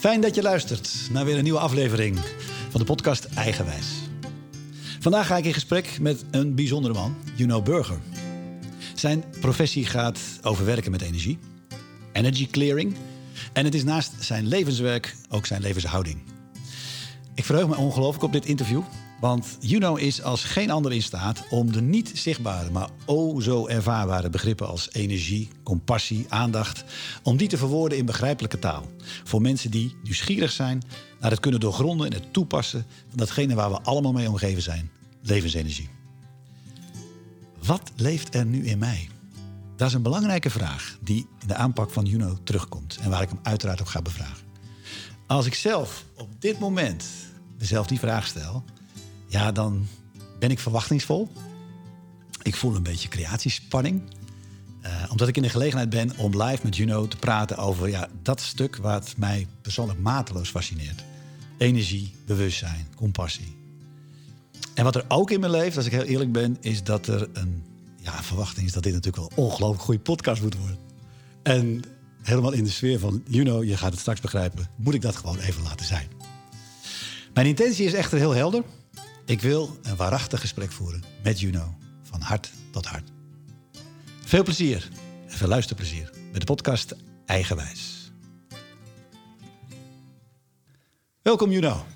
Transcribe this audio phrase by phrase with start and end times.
[0.00, 2.18] Fijn dat je luistert naar weer een nieuwe aflevering
[2.70, 3.86] van de podcast Eigenwijs.
[5.00, 7.98] Vandaag ga ik in gesprek met een bijzondere man, Juno Burger.
[8.94, 11.38] Zijn professie gaat over werken met energie,
[12.12, 12.96] energy clearing.
[13.52, 16.22] En het is naast zijn levenswerk ook zijn levenshouding.
[17.34, 18.82] Ik verheug me ongelooflijk op dit interview.
[19.20, 23.66] Want Juno is als geen ander in staat om de niet zichtbare, maar o zo
[23.66, 26.84] ervaarbare begrippen als energie, compassie, aandacht,
[27.22, 28.86] om die te verwoorden in begrijpelijke taal.
[29.24, 30.82] Voor mensen die nieuwsgierig zijn
[31.20, 34.90] naar het kunnen doorgronden en het toepassen van datgene waar we allemaal mee omgeven zijn:
[35.22, 35.88] levensenergie.
[37.64, 39.08] Wat leeft er nu in mij?
[39.76, 43.28] Dat is een belangrijke vraag die in de aanpak van Juno terugkomt en waar ik
[43.28, 44.48] hem uiteraard ook ga bevragen.
[45.26, 47.04] Als ik zelf op dit moment
[47.58, 48.64] mezelf die vraag stel,
[49.30, 49.86] ja, dan
[50.38, 51.28] ben ik verwachtingsvol.
[52.42, 54.02] Ik voel een beetje creatiespanning.
[54.82, 58.08] Uh, omdat ik in de gelegenheid ben om live met Juno te praten over ja,
[58.22, 61.04] dat stuk wat mij persoonlijk mateloos fascineert.
[61.58, 63.56] Energie, bewustzijn, compassie.
[64.74, 67.28] En wat er ook in me leeft, als ik heel eerlijk ben, is dat er
[67.32, 67.64] een
[67.96, 70.78] ja, verwachting is dat dit natuurlijk wel een ongelooflijk goede podcast moet worden.
[71.42, 71.82] En
[72.22, 75.38] helemaal in de sfeer van Juno, je gaat het straks begrijpen, moet ik dat gewoon
[75.38, 76.08] even laten zijn.
[77.34, 78.62] Mijn intentie is echter heel helder.
[79.30, 83.08] Ik wil een waarachtig gesprek voeren met Juno, van hart tot hart.
[84.24, 84.88] Veel plezier
[85.28, 86.94] en veel luisterplezier met de podcast
[87.26, 88.12] Eigenwijs.
[91.22, 91.86] Welkom Juno.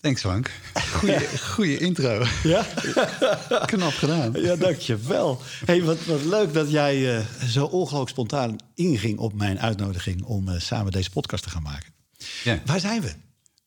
[0.00, 0.50] Thanks Frank.
[0.92, 2.24] Goeie, goeie intro.
[2.42, 2.62] Ja?
[3.66, 4.32] Knap gedaan.
[4.32, 5.40] Ja, dankjewel.
[5.64, 10.48] Hey, wat, wat leuk dat jij uh, zo ongelooflijk spontaan inging op mijn uitnodiging om
[10.48, 11.92] uh, samen deze podcast te gaan maken.
[12.44, 12.62] Ja.
[12.64, 13.12] Waar zijn we?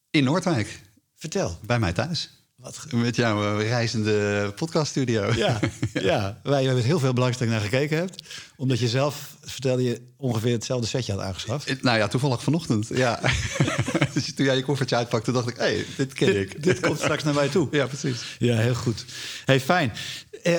[0.10, 0.84] In Noordwijk.
[1.32, 1.58] Vertel.
[1.66, 2.30] Bij mij thuis.
[2.56, 2.86] Wat...
[2.92, 5.32] Met jouw eh, reizende podcaststudio.
[5.36, 5.60] Ja,
[5.94, 8.24] ja, waar je met heel veel belangstelling naar gekeken hebt.
[8.58, 11.68] Omdat je zelf, vertelde je, ongeveer hetzelfde setje had aangeschaft.
[11.68, 13.20] Eh, nou ja, toevallig vanochtend, ja.
[14.14, 15.56] dus toen jij je koffertje uitpakte, dacht ik...
[15.56, 16.64] hé, hey, dit ken ik.
[16.64, 17.68] Dit, komt straks naar mij toe.
[17.80, 18.36] Ja, precies.
[18.40, 19.06] Ja, heel goed.
[19.46, 19.92] hey, fijn.
[20.44, 20.56] Eh,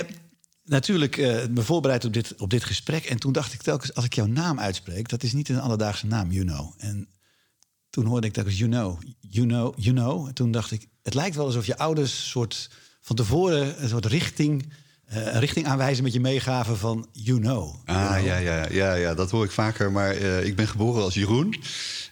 [0.65, 3.04] natuurlijk uh, me voorbereid op dit, op dit gesprek.
[3.04, 5.09] En toen dacht ik telkens, als ik jouw naam uitspreek...
[5.09, 6.75] dat is niet een alledaagse naam, you know.
[6.78, 7.09] En
[7.97, 10.27] toen hoorde ik telkens you know, you know, you know.
[10.27, 12.71] En toen dacht ik, het lijkt wel alsof je ouders soort
[13.01, 14.73] van tevoren een soort richting,
[15.12, 17.75] uh, een richting aanwijzen met je meegaven van you know.
[17.84, 19.93] Ah Ja, ja, ja, ja, dat hoor ik vaker.
[19.93, 21.47] Maar uh, ik ben geboren als Jeroen.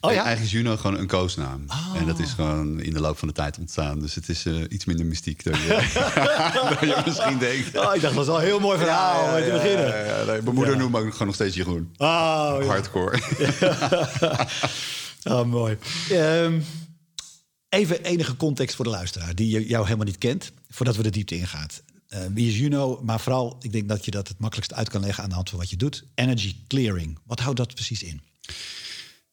[0.01, 0.17] Oh, ja?
[0.17, 1.65] Eigenlijk is Juno gewoon een koosnaam.
[1.69, 2.01] Oh.
[2.01, 4.01] En dat is gewoon in de loop van de tijd ontstaan.
[4.01, 5.69] Dus het is uh, iets minder mystiek dan je,
[6.81, 7.67] dan je misschien denkt.
[7.79, 9.95] Oh, ik dacht, dat was al een heel mooi verhaal om ja, te beginnen.
[10.27, 11.95] Nee, mijn moeder noemt me ook gewoon nog steeds Jeroen.
[11.97, 13.19] Oh, Hardcore.
[15.25, 15.79] oh, mooi.
[16.13, 16.65] Um,
[17.69, 21.37] Even enige context voor de luisteraar die jou helemaal niet kent, voordat we de diepte
[21.37, 21.83] ingaat.
[22.09, 23.01] Uh, wie is Juno?
[23.03, 25.51] Maar vooral, ik denk dat je dat het makkelijkst uit kan leggen aan de hand
[25.51, 26.05] van wat je doet.
[26.15, 27.19] Energy clearing.
[27.25, 28.21] Wat houdt dat precies in?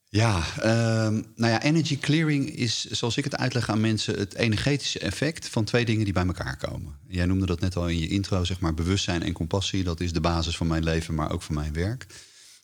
[0.10, 0.64] Ja, uh,
[1.36, 5.64] nou ja, energy clearing is, zoals ik het uitleg aan mensen, het energetische effect van
[5.64, 6.96] twee dingen die bij elkaar komen.
[7.08, 9.84] Jij noemde dat net al in je intro, zeg maar, bewustzijn en compassie.
[9.84, 12.06] Dat is de basis van mijn leven, maar ook van mijn werk.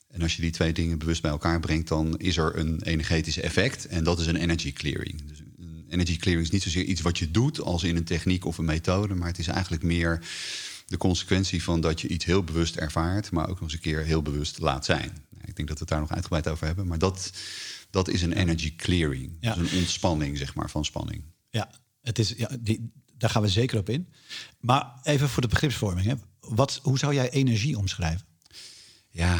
[0.08, 3.38] En als je die twee dingen bewust bij elkaar brengt, dan is er een energetisch
[3.38, 3.86] effect.
[3.86, 5.22] En dat is een energy clearing.
[5.24, 5.42] Dus
[5.88, 8.64] energy clearing is niet zozeer iets wat je doet als in een techniek of een
[8.64, 10.26] methode, maar het is eigenlijk meer
[10.86, 14.04] de consequentie van dat je iets heel bewust ervaart, maar ook nog eens een keer
[14.04, 15.26] heel bewust laat zijn.
[15.44, 17.32] Ik denk dat we het daar nog uitgebreid over hebben, maar dat,
[17.90, 19.36] dat is een energy clearing.
[19.40, 19.54] Ja.
[19.54, 21.22] Dus een ontspanning, zeg maar, van spanning.
[21.50, 21.70] Ja,
[22.02, 24.08] het is, ja die, daar gaan we zeker op in.
[24.60, 26.06] Maar even voor de begripsvorming.
[26.06, 26.14] Hè.
[26.40, 28.26] Wat, hoe zou jij energie omschrijven?
[29.10, 29.38] Ja,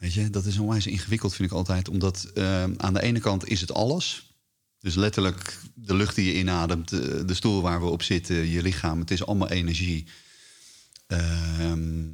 [0.00, 1.88] weet je, dat is onwijs ingewikkeld, vind ik altijd.
[1.88, 4.34] Omdat uh, aan de ene kant is het alles.
[4.78, 9.00] Dus letterlijk de lucht die je inademt, de, stoel waar we op zitten, je lichaam,
[9.00, 10.06] het is allemaal energie.
[11.06, 12.04] Ehm,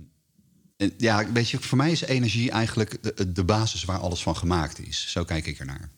[0.97, 4.79] ja, weet je, voor mij is energie eigenlijk de, de, basis waar alles van gemaakt
[4.79, 5.11] is.
[5.11, 5.91] Zo kijk ik ernaar.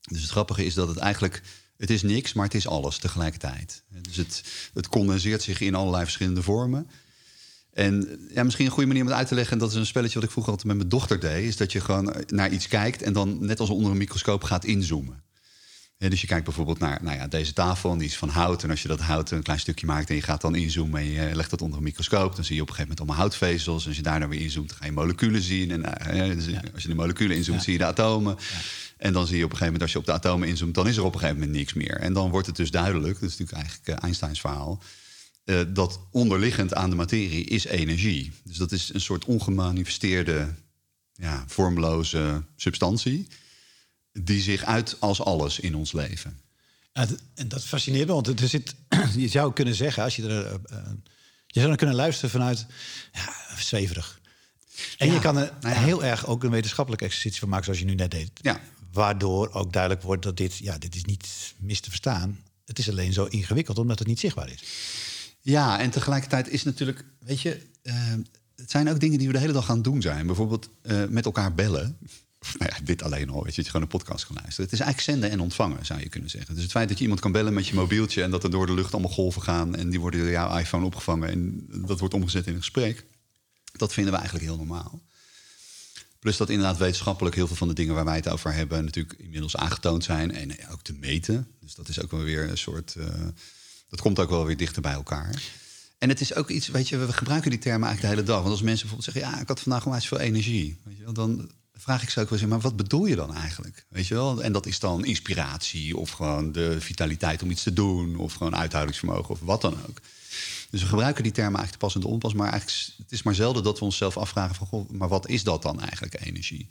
[0.00, 1.42] Dus het grappige is dat het eigenlijk,
[1.76, 3.82] het is niks, maar het is alles tegelijkertijd.
[4.00, 6.90] Dus het, het condenseert zich in allerlei verschillende vormen.
[7.74, 9.86] En ja, misschien een goede manier om het uit te leggen, en dat is een
[9.86, 12.68] spelletje wat ik vroeger altijd met mijn dochter deed, is dat je gewoon naar iets
[12.68, 15.24] kijkt en dan net als onder een microscoop gaat inzoomen
[16.10, 18.62] dus je kijkt bijvoorbeeld naar nou ja, deze tafel, en die is van hout.
[18.62, 21.06] En als je dat hout een klein stukje maakt en je gaat dan inzoomen en
[21.06, 23.82] je legt dat onder een microscoop, dan zie je op een gegeven moment allemaal houtvezels.
[23.82, 25.70] En als je daar dan weer inzoomt, dan ga je moleculen zien.
[25.70, 25.80] En
[26.14, 28.36] uh, dus als je de moleculen inzoomt, zie je de atomen.
[28.96, 30.88] En dan zie je op een gegeven moment, als je op de atomen inzoomt, dan
[30.88, 31.96] is er op een gegeven moment niks meer.
[31.96, 34.82] En dan wordt het dus duidelijk, dat is natuurlijk eigenlijk Einsteins verhaal,
[35.44, 38.32] uh, dat onderliggend aan de materie is energie.
[38.44, 40.54] Dus dat is een soort ongemanifesteerde,
[41.12, 43.28] ja, vormloze substantie
[44.12, 46.40] die zich uit als alles in ons leven.
[46.92, 48.74] en dat fascineert me, want er zit,
[49.16, 50.52] je zou kunnen zeggen, als je er.
[50.52, 50.78] Uh,
[51.46, 52.66] je zou dan kunnen luisteren vanuit
[53.12, 54.20] ja, zweverig.
[54.98, 55.80] En je kan er nou ja.
[55.80, 58.30] heel erg ook een wetenschappelijke exercitie van maken, zoals je nu net deed.
[58.34, 58.60] Ja.
[58.92, 62.40] Waardoor ook duidelijk wordt dat dit, ja, dit is niet mis te verstaan.
[62.64, 64.62] Het is alleen zo ingewikkeld omdat het niet zichtbaar is.
[65.44, 67.94] Ja, en tegelijkertijd is natuurlijk, weet je, uh,
[68.56, 70.26] het zijn ook dingen die we de hele dag aan het doen zijn.
[70.26, 71.96] Bijvoorbeeld uh, met elkaar bellen.
[72.58, 74.64] Nou ja, dit alleen al, weet je, dat je gewoon een podcast kan luisteren.
[74.64, 76.54] Het is eigenlijk zenden en ontvangen, zou je kunnen zeggen.
[76.54, 78.22] Dus het feit dat je iemand kan bellen met je mobieltje...
[78.22, 79.76] en dat er door de lucht allemaal golven gaan...
[79.76, 81.28] en die worden door jouw iPhone opgevangen...
[81.28, 83.04] en dat wordt omgezet in een gesprek...
[83.72, 85.02] dat vinden we eigenlijk heel normaal.
[86.18, 88.84] Plus dat inderdaad wetenschappelijk heel veel van de dingen waar wij het over hebben...
[88.84, 91.46] natuurlijk inmiddels aangetoond zijn en ook te meten.
[91.60, 92.94] Dus dat is ook wel weer een soort...
[92.98, 93.06] Uh,
[93.94, 95.42] dat komt ook wel weer dichter bij elkaar.
[95.98, 98.42] En het is ook iets, weet je, we gebruiken die termen eigenlijk de hele dag.
[98.42, 100.78] Want als mensen bijvoorbeeld zeggen, ja, ik had vandaag onwijs veel energie.
[100.84, 103.34] Weet je wel, dan vraag ik ze ook wel eens, maar wat bedoel je dan
[103.34, 103.86] eigenlijk?
[103.88, 104.42] Weet je wel?
[104.42, 108.16] En dat is dan inspiratie of gewoon de vitaliteit om iets te doen...
[108.16, 110.00] of gewoon uithoudingsvermogen of wat dan ook.
[110.70, 112.34] Dus we gebruiken die termen eigenlijk pas en te onpas.
[112.34, 114.66] Maar eigenlijk, het is maar zelden dat we onszelf afvragen van...
[114.66, 116.66] Goh, maar wat is dat dan eigenlijk, energie?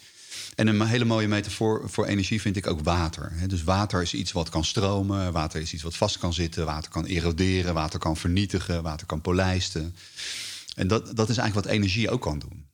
[0.56, 3.34] En een hele mooie metafoor voor energie vind ik ook water.
[3.48, 6.92] Dus water is iets wat kan stromen, water is iets wat vast kan zitten, water
[6.92, 9.96] kan eroderen, water kan vernietigen, water kan polijsten.
[10.76, 12.66] En dat, dat is eigenlijk wat energie ook kan doen.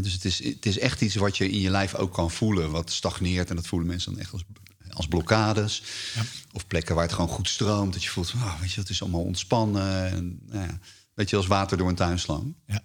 [0.00, 2.70] Dus het is, het is echt iets wat je in je lijf ook kan voelen,
[2.70, 3.50] wat stagneert.
[3.50, 4.44] En dat voelen mensen dan echt als,
[4.90, 5.82] als blokkades.
[6.14, 6.22] Ja.
[6.52, 7.92] Of plekken waar het gewoon goed stroomt.
[7.92, 10.10] Dat je voelt, oh, weet je, het is allemaal ontspannen.
[10.10, 10.78] En, nou ja,
[11.14, 12.54] weet je, als water door een tuinslang.
[12.66, 12.82] Ja.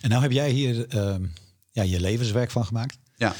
[0.00, 1.28] En nou heb jij hier uh,
[1.70, 2.98] ja, je levenswerk van gemaakt.
[3.24, 3.36] Ja.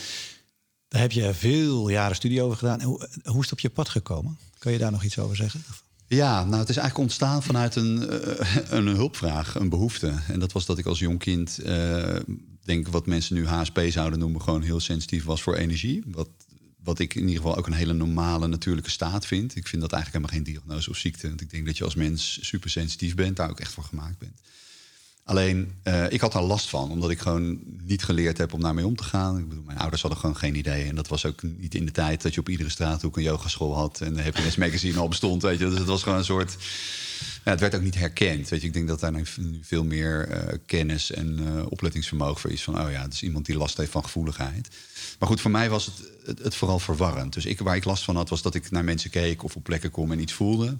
[0.88, 2.82] Daar heb je veel jaren studie over gedaan.
[2.82, 4.38] Hoe, hoe is het op je pad gekomen?
[4.58, 5.64] Kan je daar nog iets over zeggen?
[6.06, 10.14] Ja, nou, het is eigenlijk ontstaan vanuit een, uh, een hulpvraag, een behoefte.
[10.28, 12.16] En dat was dat ik als jong kind, uh,
[12.64, 16.02] denk wat mensen nu HSP zouden noemen, gewoon heel sensitief was voor energie.
[16.06, 16.28] Wat,
[16.82, 19.56] wat ik in ieder geval ook een hele normale, natuurlijke staat vind.
[19.56, 21.28] Ik vind dat eigenlijk helemaal geen diagnose of ziekte.
[21.28, 24.18] Want ik denk dat je als mens super sensitief bent, daar ook echt voor gemaakt
[24.18, 24.40] bent.
[25.24, 28.86] Alleen, uh, ik had daar last van, omdat ik gewoon niet geleerd heb om daarmee
[28.86, 29.38] om te gaan.
[29.38, 30.84] Ik bedoel, mijn ouders hadden gewoon geen idee.
[30.84, 33.74] En dat was ook niet in de tijd dat je op iedere straathoek een yogaschool
[33.74, 34.00] had...
[34.00, 35.68] en de Happiness Magazine al bestond, weet je.
[35.68, 36.56] Dus het was gewoon een soort...
[37.44, 38.48] Ja, het werd ook niet herkend.
[38.48, 39.26] Weet je, ik denk dat daar nu
[39.62, 42.62] veel meer uh, kennis en uh, oplettingsvermogen voor is.
[42.62, 44.68] Van, oh ja, het is iemand die last heeft van gevoeligheid.
[45.18, 45.94] Maar goed, voor mij was het,
[46.24, 47.32] het, het vooral verwarrend.
[47.32, 49.62] Dus ik, waar ik last van had, was dat ik naar mensen keek of op
[49.62, 50.76] plekken kom en iets voelde.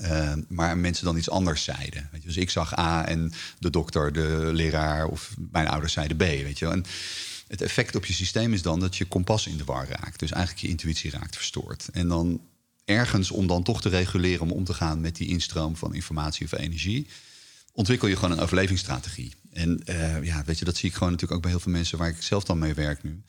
[0.00, 2.08] Uh, maar mensen dan iets anders zeiden.
[2.12, 2.28] Weet je?
[2.28, 6.20] Dus ik zag A en de dokter, de leraar of mijn ouders zeiden B.
[6.20, 6.66] Weet je?
[6.66, 6.84] En
[7.48, 10.18] het effect op je systeem is dan dat je kompas in de war raakt.
[10.18, 11.88] Dus eigenlijk je intuïtie raakt verstoord.
[11.92, 12.40] En dan
[12.84, 16.46] ergens om dan toch te reguleren om om te gaan met die instroom van informatie
[16.46, 17.06] of energie,
[17.72, 19.34] ontwikkel je gewoon een overlevingsstrategie.
[19.52, 21.98] En uh, ja, weet je, dat zie ik gewoon natuurlijk ook bij heel veel mensen
[21.98, 23.22] waar ik zelf dan mee werk nu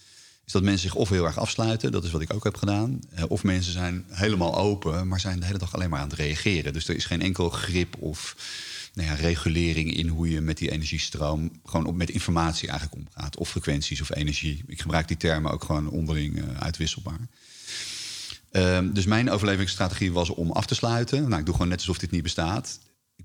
[0.47, 2.99] is dat mensen zich of heel erg afsluiten, dat is wat ik ook heb gedaan.
[3.13, 6.17] Eh, of mensen zijn helemaal open, maar zijn de hele dag alleen maar aan het
[6.17, 6.73] reageren.
[6.73, 8.35] Dus er is geen enkel grip of
[8.93, 13.37] nou ja, regulering in hoe je met die energiestroom gewoon op, met informatie eigenlijk omgaat.
[13.37, 14.63] Of frequenties of energie.
[14.67, 17.19] Ik gebruik die termen ook gewoon onderling uh, uitwisselbaar.
[18.51, 21.21] Uh, dus mijn overlevingsstrategie was om af te sluiten.
[21.21, 22.79] Nou, ik doe gewoon net alsof dit niet bestaat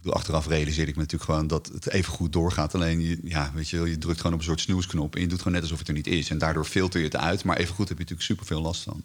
[0.04, 2.74] achteraf realiseerde ik me natuurlijk gewoon dat het even goed doorgaat.
[2.74, 5.38] Alleen, je, ja, weet je, je drukt gewoon op een soort snoesknop en je doet
[5.38, 6.30] gewoon net alsof het er niet is.
[6.30, 9.04] En daardoor filter je het uit, maar even goed heb je natuurlijk superveel last van.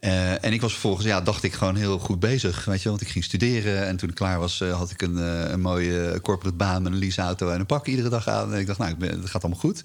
[0.00, 3.00] Uh, en ik was vervolgens, ja, dacht ik gewoon heel goed bezig, weet je, want
[3.00, 6.20] ik ging studeren en toen ik klaar was, uh, had ik een, uh, een mooie
[6.22, 8.52] corporate baan met een leaseauto en een pak iedere dag aan.
[8.52, 9.82] En ik dacht, nou, het gaat allemaal goed.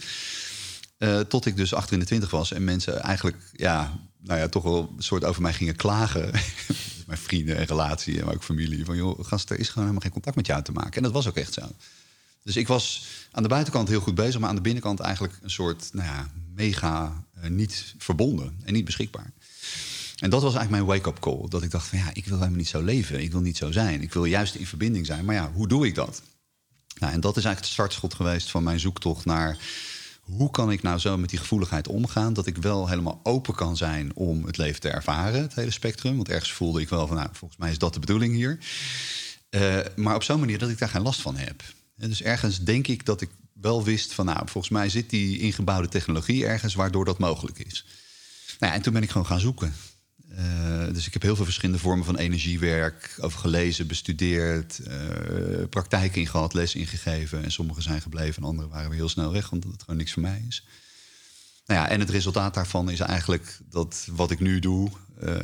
[1.27, 4.63] tot ik dus achter in de twintig was en mensen eigenlijk, ja, nou ja, toch
[4.63, 6.31] wel een soort over mij gingen klagen.
[7.07, 8.85] Mijn vrienden en relatie en ook familie.
[8.85, 10.93] Van joh, gast, er is gewoon helemaal geen contact met jou te maken.
[10.93, 11.61] En dat was ook echt zo.
[12.43, 15.49] Dus ik was aan de buitenkant heel goed bezig, maar aan de binnenkant eigenlijk een
[15.49, 19.31] soort, nou ja, mega uh, niet verbonden en niet beschikbaar.
[20.19, 21.49] En dat was eigenlijk mijn wake-up call.
[21.49, 23.21] Dat ik dacht van ja, ik wil helemaal niet zo leven.
[23.21, 24.01] Ik wil niet zo zijn.
[24.01, 25.25] Ik wil juist in verbinding zijn.
[25.25, 26.21] Maar ja, hoe doe ik dat?
[26.99, 29.57] Nou, en dat is eigenlijk het startschot geweest van mijn zoektocht naar
[30.23, 32.33] hoe kan ik nou zo met die gevoeligheid omgaan...
[32.33, 36.15] dat ik wel helemaal open kan zijn om het leven te ervaren, het hele spectrum.
[36.15, 38.57] Want ergens voelde ik wel van, nou, volgens mij is dat de bedoeling hier.
[39.49, 41.63] Uh, maar op zo'n manier dat ik daar geen last van heb.
[41.97, 45.39] En dus ergens denk ik dat ik wel wist van, nou, volgens mij zit die
[45.39, 46.73] ingebouwde technologie ergens...
[46.73, 47.85] waardoor dat mogelijk is.
[48.59, 49.73] Nou ja, en toen ben ik gewoon gaan zoeken.
[50.37, 56.15] Uh, dus ik heb heel veel verschillende vormen van energiewerk over gelezen, bestudeerd, uh, praktijk
[56.15, 57.43] in gehad, les ingegeven.
[57.43, 60.13] En sommige zijn gebleven en andere waren weer heel snel weg, omdat het gewoon niks
[60.13, 60.65] voor mij is.
[61.65, 64.89] Nou ja, en het resultaat daarvan is eigenlijk dat wat ik nu doe.
[65.23, 65.35] Uh,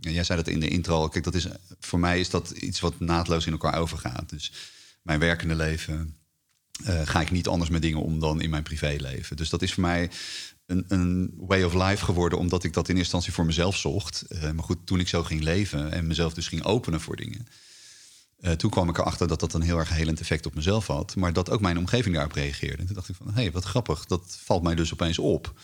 [0.00, 1.08] jij zei dat in de intro al.
[1.08, 1.46] Kijk, dat is,
[1.80, 4.28] voor mij is dat iets wat naadloos in elkaar overgaat.
[4.28, 4.52] Dus
[5.02, 6.16] mijn werkende leven
[7.04, 9.36] ga ik niet anders met dingen om dan in mijn privéleven.
[9.36, 10.10] Dus dat is voor mij
[10.66, 14.24] een, een, way of life geworden, omdat ik dat in eerste instantie voor mezelf zocht.
[14.28, 17.46] Uh, maar goed, toen ik zo ging leven en mezelf dus ging openen voor dingen.
[18.40, 21.16] Uh, toen kwam ik erachter dat dat een heel erg helend effect op mezelf had.
[21.16, 22.76] Maar dat ook mijn omgeving daarop reageerde.
[22.76, 24.06] En toen dacht ik van, hé, hey, wat grappig.
[24.06, 25.54] Dat valt mij dus opeens op.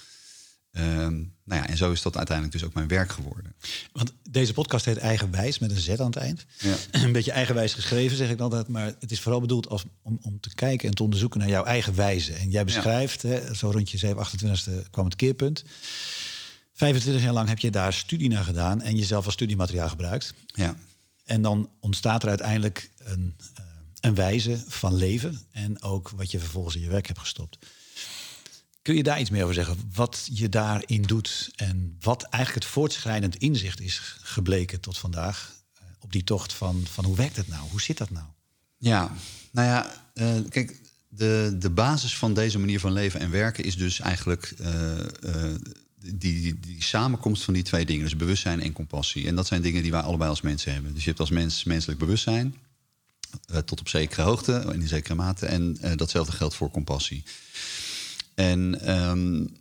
[0.73, 3.55] Ehm, nou ja, en zo is dat uiteindelijk dus ook mijn werk geworden.
[3.93, 6.47] Want deze podcast heet Eigenwijs met een Z aan het eind.
[6.59, 6.77] Ja.
[7.05, 8.69] Een beetje eigenwijs geschreven, zeg ik altijd.
[8.69, 11.65] Maar het is vooral bedoeld als, om, om te kijken en te onderzoeken naar jouw
[11.65, 12.33] eigen wijze.
[12.33, 15.65] En jij beschrijft, hè, zo rond je 7, 28e kwam het keerpunt.
[16.73, 20.35] 25 jaar lang heb je daar studie naar gedaan en jezelf als studiemateriaal gebruikt.
[20.47, 20.77] Ja.
[21.25, 23.65] En dan ontstaat er uiteindelijk een, uh,
[24.01, 27.59] een wijze van leven en ook wat je vervolgens in je werk hebt gestopt.
[28.83, 29.91] Kun je daar iets meer over zeggen?
[29.95, 35.81] Wat je daarin doet en wat eigenlijk het voortschrijdend inzicht is gebleken tot vandaag uh,
[35.99, 37.69] op die tocht van, van hoe werkt het nou?
[37.71, 38.27] Hoe zit dat nou?
[38.77, 39.13] Ja,
[39.51, 43.77] nou ja, uh, kijk, de, de basis van deze manier van leven en werken is
[43.77, 44.55] dus eigenlijk
[46.01, 49.27] die, die, die, samenkomst van die twee dingen, dus bewustzijn en compassie.
[49.27, 50.95] En dat zijn dingen die wij allebei als mensen hebben.
[50.95, 52.55] Dus je hebt als mens menselijk bewustzijn,
[53.65, 55.47] tot op zekere hoogte, in zekere mate.
[55.47, 57.25] En datzelfde geldt voor compassie.
[58.35, 59.59] En um,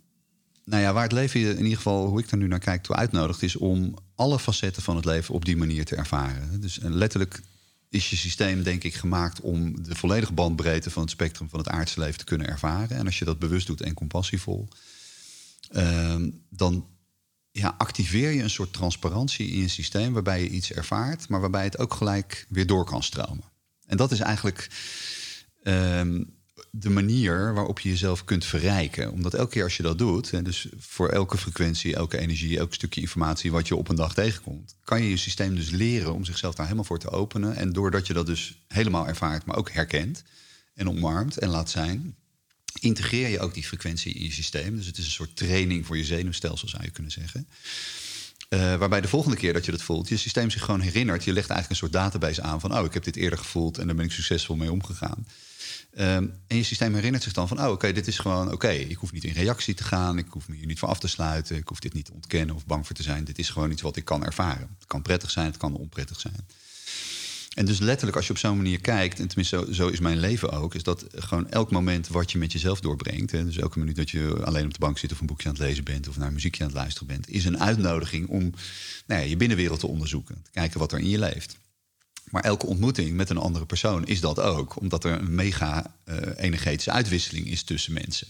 [0.64, 2.96] nou ja, waar het leven in ieder geval, hoe ik daar nu naar kijk, toe
[2.96, 6.60] uitnodigt, is om alle facetten van het leven op die manier te ervaren.
[6.60, 7.40] Dus letterlijk
[7.88, 11.68] is je systeem, denk ik, gemaakt om de volledige bandbreedte van het spectrum van het
[11.68, 12.96] aardse leven te kunnen ervaren.
[12.96, 14.68] En als je dat bewust doet en compassievol,
[15.72, 16.14] uh,
[16.48, 16.86] dan
[17.50, 21.64] ja, activeer je een soort transparantie in je systeem waarbij je iets ervaart, maar waarbij
[21.64, 23.44] het ook gelijk weer door kan stromen.
[23.86, 24.70] En dat is eigenlijk
[25.62, 26.04] uh,
[26.70, 29.12] de manier waarop je jezelf kunt verrijken.
[29.12, 32.74] Omdat elke keer als je dat doet, en dus voor elke frequentie, elke energie, elk
[32.74, 36.24] stukje informatie wat je op een dag tegenkomt, kan je je systeem dus leren om
[36.24, 37.56] zichzelf daar helemaal voor te openen.
[37.56, 40.22] En doordat je dat dus helemaal ervaart, maar ook herkent
[40.74, 42.14] en omarmt en laat zijn,
[42.80, 44.76] integreer je ook die frequentie in je systeem.
[44.76, 47.48] Dus het is een soort training voor je zenuwstelsel, zou je kunnen zeggen.
[48.48, 51.24] Uh, waarbij de volgende keer dat je dat voelt, je systeem zich gewoon herinnert.
[51.24, 53.86] Je legt eigenlijk een soort database aan van, oh, ik heb dit eerder gevoeld en
[53.86, 55.26] daar ben ik succesvol mee omgegaan.
[55.98, 58.70] Um, en je systeem herinnert zich dan van, oh, oké, dit is gewoon oké.
[58.70, 61.08] Ik hoef niet in reactie te gaan, ik hoef me hier niet voor af te
[61.08, 63.24] sluiten, ik hoef dit niet te ontkennen of bang voor te zijn.
[63.24, 64.76] Dit is gewoon iets wat ik kan ervaren.
[64.78, 66.46] Het kan prettig zijn, het kan onprettig zijn.
[67.54, 70.18] En dus letterlijk, als je op zo'n manier kijkt, en tenminste zo, zo, is mijn
[70.18, 73.78] leven ook, is dat gewoon elk moment wat je met jezelf doorbrengt, hè, dus elke
[73.78, 76.08] minuut dat je alleen op de bank zit of een boekje aan het lezen bent
[76.08, 78.54] of naar een muziekje aan het luisteren bent, is een uitnodiging om
[79.06, 81.56] nou ja, je binnenwereld te onderzoeken, te kijken wat er in je leeft.
[82.30, 86.16] Maar elke ontmoeting met een andere persoon is dat ook, omdat er een mega uh,
[86.36, 88.26] energetische uitwisseling is tussen mensen.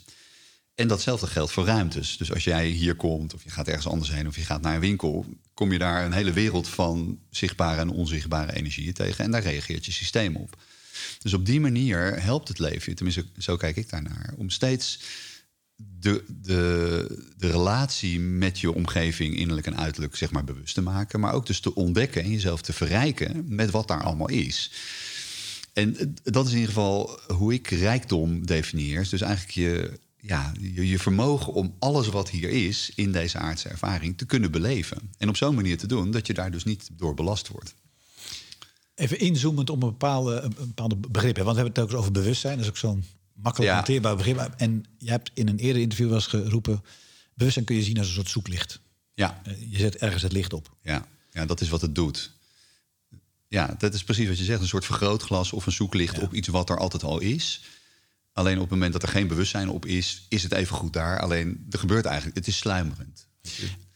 [0.75, 2.17] En datzelfde geldt voor ruimtes.
[2.17, 4.75] Dus als jij hier komt, of je gaat ergens anders heen, of je gaat naar
[4.75, 9.25] een winkel, kom je daar een hele wereld van zichtbare en onzichtbare energieën tegen.
[9.25, 10.57] En daar reageert je systeem op.
[11.19, 15.01] Dus op die manier helpt het leven, tenminste, zo kijk ik daarnaar, om steeds
[16.01, 21.21] de, de, de relatie met je omgeving, innerlijk en uiterlijk, zeg maar, bewust te maken.
[21.21, 24.71] Maar ook dus te ontdekken en jezelf te verrijken met wat daar allemaal is.
[25.73, 29.09] En dat is in ieder geval hoe ik rijkdom definieer.
[29.11, 33.69] Dus eigenlijk je ja, je, je, vermogen om alles wat hier is in deze aardse
[33.69, 34.99] ervaring te kunnen beleven.
[35.19, 37.75] En op zo'n manier te doen dat je daar dus niet door belast wordt.
[38.95, 41.37] Even inzoomend op een bepaalde, een begrip.
[41.37, 42.57] Want we hebben het ook over bewustzijn.
[42.57, 43.05] Dat is ook zo'n
[43.43, 43.77] makkelijk ja.
[43.77, 44.55] hanteerbaar begrip.
[44.57, 46.85] En je hebt in een eerder interview wel eens geroepen...
[47.35, 48.81] bewustzijn kun je zien als een soort zoeklicht.
[49.15, 49.43] Ja.
[49.69, 50.77] Je zet ergens het licht op.
[50.83, 52.33] Ja, ja dat is wat het doet.
[53.49, 54.61] Ja, dat is precies wat je zegt.
[54.61, 56.23] Een soort vergrootglas of een zoeklicht ja.
[56.23, 57.61] op iets wat er altijd al is...
[58.33, 61.21] Alleen op het moment dat er geen bewustzijn op is, is het even goed daar.
[61.21, 63.27] Alleen er gebeurt eigenlijk, het is sluimerend.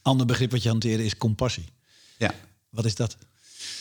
[0.01, 1.65] Ander begrip wat je hanteert is compassie.
[2.17, 2.33] Ja.
[2.69, 3.17] Wat is dat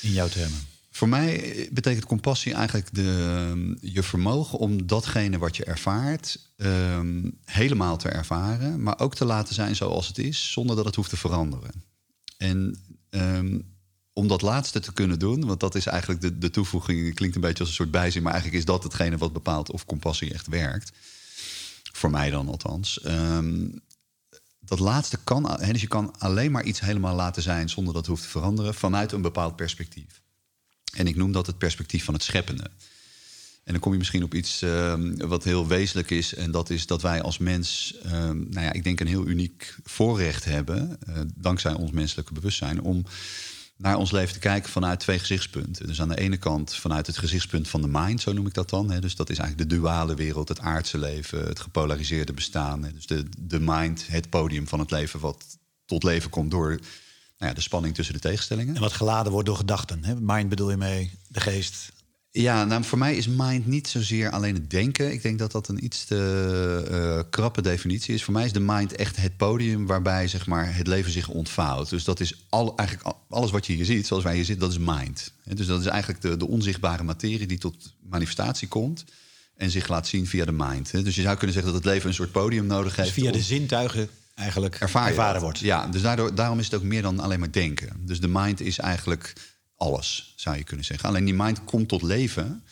[0.01, 0.67] in jouw termen?
[0.95, 7.97] Voor mij betekent compassie eigenlijk de, je vermogen om datgene wat je ervaart um, helemaal
[7.97, 11.17] te ervaren, maar ook te laten zijn zoals het is, zonder dat het hoeft te
[11.17, 11.71] veranderen.
[12.37, 12.79] En
[13.11, 13.77] um,
[14.13, 17.41] om dat laatste te kunnen doen, want dat is eigenlijk de, de toevoeging, klinkt een
[17.41, 20.47] beetje als een soort bijzin, maar eigenlijk is dat hetgene wat bepaalt of compassie echt
[20.47, 20.93] werkt.
[21.93, 23.01] Voor mij dan althans.
[24.61, 28.11] Dat laatste kan, dus je kan alleen maar iets helemaal laten zijn zonder dat het
[28.11, 30.23] hoeft te veranderen vanuit een bepaald perspectief.
[30.95, 32.71] En ik noem dat het perspectief van het scheppende.
[33.65, 36.35] En dan kom je misschien op iets um, wat heel wezenlijk is.
[36.35, 39.77] En dat is dat wij als mens, um, nou ja, ik denk een heel uniek
[39.85, 43.05] voorrecht hebben, uh, dankzij ons menselijke bewustzijn, om
[43.77, 45.87] naar ons leven te kijken vanuit twee gezichtspunten.
[45.87, 48.71] Dus aan de ene kant vanuit het gezichtspunt van de mind, zo noem ik dat
[48.71, 48.91] dan.
[48.91, 49.01] Hè.
[49.01, 52.85] Dus dat is eigenlijk de duale wereld, het aardse leven, het gepolariseerde bestaan.
[52.85, 52.93] Hè.
[52.93, 55.45] Dus de, de mind, het podium van het leven, wat
[55.85, 56.79] tot leven komt door
[57.45, 58.75] nou ja, de spanning tussen de tegenstellingen.
[58.75, 60.05] En wat geladen wordt door gedachten.
[60.05, 60.15] Hè?
[60.21, 61.93] Mind bedoel je mee, de geest,
[62.31, 65.13] ja, nou, voor mij is mind niet zozeer alleen het denken.
[65.13, 68.25] Ik denk dat dat een iets te uh, krappe definitie is.
[68.25, 71.91] Voor mij is de mind echt het podium waarbij zeg maar, het leven zich ontvouwt.
[71.91, 74.79] Dus dat is al, eigenlijk alles wat je hier ziet, zoals wij hier zitten, dat
[74.79, 75.33] is mind.
[75.45, 79.05] Dus dat is eigenlijk de, de onzichtbare materie die tot manifestatie komt
[79.57, 80.91] en zich laat zien via de mind.
[80.91, 83.15] Dus je zou kunnen zeggen dat het leven een soort podium nodig heeft.
[83.15, 85.43] Dus via de zintuigen eigenlijk ervaren dat.
[85.43, 85.59] wordt.
[85.59, 88.07] Ja, dus daardoor, daarom is het ook meer dan alleen maar denken.
[88.07, 89.33] Dus de mind is eigenlijk
[89.77, 91.09] alles, zou je kunnen zeggen.
[91.09, 92.65] Alleen die mind komt tot leven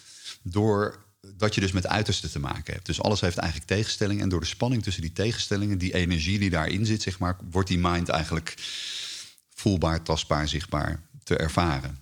[0.42, 2.86] doordat je dus met uitersten te maken hebt.
[2.86, 4.22] Dus alles heeft eigenlijk tegenstellingen.
[4.22, 7.68] En door de spanning tussen die tegenstellingen, die energie die daarin zit, zeg maar, wordt
[7.68, 8.54] die mind eigenlijk
[9.54, 11.98] voelbaar, tastbaar, zichtbaar te ervaren.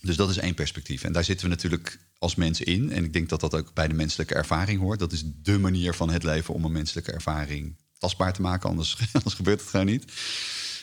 [0.00, 1.02] Dus dat is één perspectief.
[1.04, 2.92] En daar zitten we natuurlijk als mens in.
[2.92, 4.98] En ik denk dat dat ook bij de menselijke ervaring hoort.
[4.98, 8.68] Dat is de manier van het leven om een menselijke ervaring tastbaar te maken.
[8.68, 10.12] Anders, anders gebeurt het gewoon niet.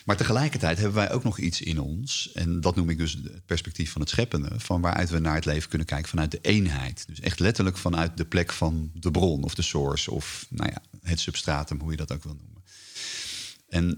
[0.05, 2.32] Maar tegelijkertijd hebben wij ook nog iets in ons.
[2.34, 4.50] En dat noem ik dus het perspectief van het scheppende.
[4.58, 7.05] Van waaruit we naar het leven kunnen kijken vanuit de eenheid.
[7.08, 10.12] Dus echt letterlijk vanuit de plek van de bron of de source.
[10.12, 12.63] Of nou ja, het substratum, hoe je dat ook wil noemen.
[13.67, 13.98] En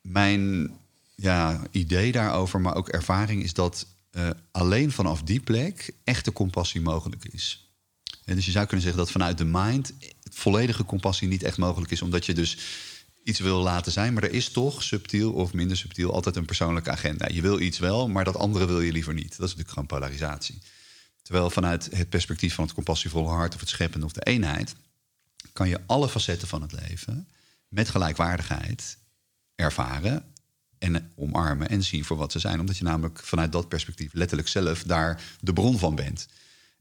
[0.00, 0.70] mijn
[1.14, 6.80] ja, idee daarover, maar ook ervaring, is dat uh, alleen vanaf die plek echte compassie
[6.80, 7.72] mogelijk is.
[8.24, 9.92] En dus je zou kunnen zeggen dat vanuit de mind
[10.38, 12.58] volledige compassie niet echt mogelijk is, omdat je dus
[13.24, 16.90] iets wil laten zijn, maar er is toch subtiel of minder subtiel altijd een persoonlijke
[16.90, 17.28] agenda.
[17.28, 19.28] Je wil iets wel, maar dat andere wil je liever niet.
[19.28, 20.58] Dat is natuurlijk gewoon polarisatie.
[21.22, 24.74] Terwijl vanuit het perspectief van het compassievolle hart of het scheppen of de eenheid,
[25.52, 27.28] kan je alle facetten van het leven
[27.68, 28.98] met gelijkwaardigheid
[29.54, 30.24] ervaren
[30.78, 32.60] en omarmen en zien voor wat ze zijn.
[32.60, 36.28] Omdat je namelijk vanuit dat perspectief letterlijk zelf daar de bron van bent.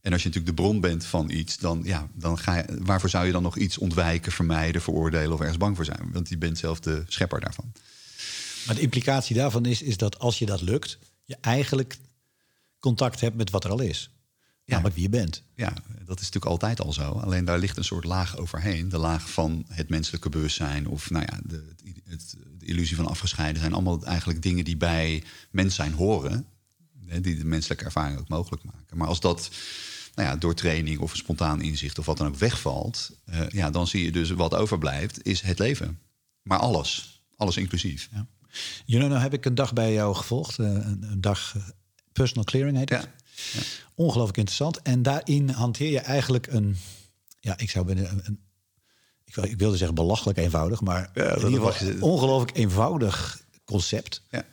[0.02, 3.10] En als je natuurlijk de bron bent van iets, dan, ja, dan ga je, waarvoor
[3.10, 6.10] zou je dan nog iets ontwijken, vermijden, veroordelen of ergens bang voor zijn?
[6.12, 7.72] Want je bent zelf de schepper daarvan.
[8.66, 11.98] Maar de implicatie daarvan is, is dat als je dat lukt, je eigenlijk
[12.80, 14.10] contact hebt met wat er al is.
[14.68, 14.74] Ja.
[14.74, 15.44] Namelijk wie je bent.
[15.56, 15.74] Ja,
[16.06, 17.12] dat is natuurlijk altijd al zo.
[17.12, 18.90] Alleen daar ligt een soort laag overheen.
[18.90, 21.74] De laag van het menselijke bewustzijn of nou ja, de,
[22.04, 23.74] het, de illusie van afgescheiden zijn.
[23.74, 26.46] Allemaal eigenlijk dingen die bij mens zijn horen.
[27.22, 28.98] Die de menselijke ervaring ook mogelijk maken.
[28.98, 29.50] Maar als dat
[30.18, 33.70] nou ja, door training of een spontaan inzicht of wat dan ook wegvalt, uh, ja,
[33.70, 36.00] dan zie je dus wat overblijft, is het leven.
[36.42, 38.10] Maar alles, alles inclusief.
[38.14, 38.28] Ja.
[38.86, 41.64] Juno, nou heb ik een dag bij jou gevolgd, uh, een, een, dag uh,
[42.12, 43.02] personal clearing heet het.
[43.02, 43.14] Ja.
[43.54, 43.66] Ja.
[43.96, 44.82] Ongelooflijk interessant.
[44.82, 46.78] En daarin hanteer je eigenlijk een,
[47.40, 48.40] ja, ik zou binnen een, een
[49.24, 54.22] ik, ik, wilde zeggen belachelijk eenvoudig, maar ja, in ieder geval ongelooflijk eenvoudig concept.
[54.32, 54.46] Ja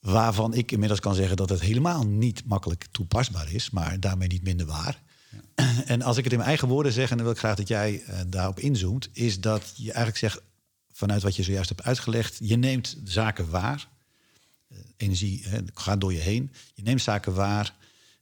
[0.00, 4.42] waarvan ik inmiddels kan zeggen dat het helemaal niet makkelijk toepasbaar is, maar daarmee niet
[4.42, 5.02] minder waar.
[5.30, 5.66] Ja.
[5.84, 7.68] En als ik het in mijn eigen woorden zeg, en dan wil ik graag dat
[7.68, 10.40] jij uh, daarop inzoomt, is dat je eigenlijk zegt,
[10.92, 13.88] vanuit wat je zojuist hebt uitgelegd, je neemt zaken waar,
[14.68, 17.74] uh, energie hè, gaat door je heen, je neemt zaken waar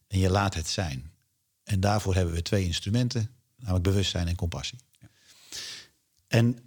[0.09, 1.11] en je laat het zijn.
[1.65, 4.79] En daarvoor hebben we twee instrumenten, namelijk bewustzijn en compassie.
[5.01, 5.09] Ja.
[6.29, 6.59] En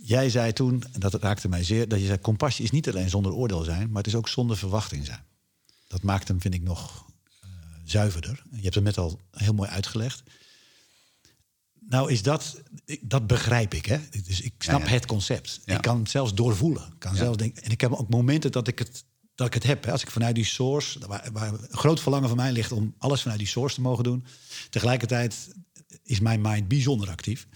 [0.00, 3.10] Jij zei toen, en dat raakte mij zeer, dat je zei: compassie is niet alleen
[3.10, 5.24] zonder oordeel zijn, maar het is ook zonder verwachting zijn.
[5.88, 7.06] Dat maakt hem, vind ik, nog
[7.44, 7.50] uh,
[7.84, 8.42] zuiverder.
[8.50, 10.22] Je hebt hem net al heel mooi uitgelegd.
[11.88, 12.62] Nou, is dat,
[13.00, 13.98] dat begrijp ik, hè?
[14.24, 15.60] Dus ik snap het concept.
[15.64, 16.92] Ik kan het zelfs doorvoelen.
[16.98, 19.84] Kan zelfs denken, en ik heb ook momenten dat ik het, dat ik het heb.
[19.84, 19.92] Hè?
[19.92, 23.22] Als ik vanuit die source, waar, waar een groot verlangen van mij ligt om alles
[23.22, 24.24] vanuit die source te mogen doen.
[24.70, 25.54] Tegelijkertijd
[26.02, 27.46] is mijn mind bijzonder actief.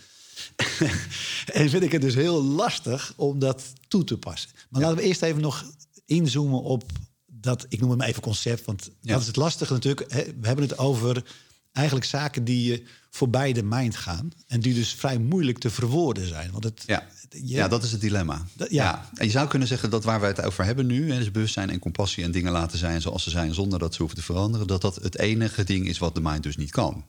[1.52, 4.50] en vind ik het dus heel lastig om dat toe te passen.
[4.68, 5.64] Maar laten we eerst even nog
[6.06, 6.84] inzoomen op
[7.26, 10.12] dat, ik noem het maar even concept, want dat is het lastige natuurlijk.
[10.40, 11.24] We hebben het over
[11.72, 16.50] eigenlijk zaken die voorbij de mind gaan en die dus vrij moeilijk te verwoorden zijn.
[16.50, 17.06] Want het, ja.
[17.30, 18.46] ja, dat is het dilemma.
[18.56, 18.66] ja.
[18.68, 19.10] ja.
[19.14, 21.70] En je zou kunnen zeggen dat waar we het over hebben nu, hè, dus bewustzijn
[21.70, 24.66] en compassie en dingen laten zijn zoals ze zijn zonder dat ze hoeven te veranderen,
[24.66, 27.04] dat dat het enige ding is wat de mind dus niet kan.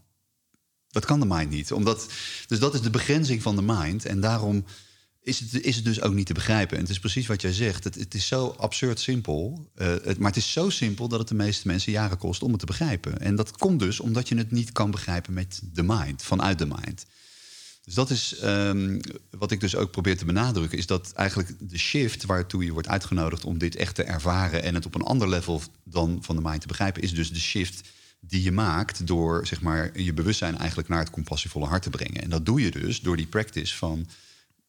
[0.93, 1.71] Dat kan de mind niet.
[1.71, 2.07] Omdat,
[2.47, 4.05] dus dat is de begrenzing van de mind.
[4.05, 4.65] En daarom
[5.23, 6.75] is het, is het dus ook niet te begrijpen.
[6.75, 7.83] En het is precies wat jij zegt.
[7.83, 9.69] Het, het is zo absurd simpel.
[9.75, 12.59] Het, maar het is zo simpel dat het de meeste mensen jaren kost om het
[12.59, 13.19] te begrijpen.
[13.19, 16.65] En dat komt dus omdat je het niet kan begrijpen met de mind, vanuit de
[16.65, 17.05] mind.
[17.83, 21.77] Dus dat is um, wat ik dus ook probeer te benadrukken, is dat eigenlijk de
[21.77, 25.29] shift waartoe je wordt uitgenodigd om dit echt te ervaren en het op een ander
[25.29, 27.89] level dan van de mind te begrijpen, is dus de shift
[28.27, 32.21] die je maakt door zeg maar, je bewustzijn eigenlijk naar het compassievolle hart te brengen.
[32.21, 34.07] En dat doe je dus door die practice van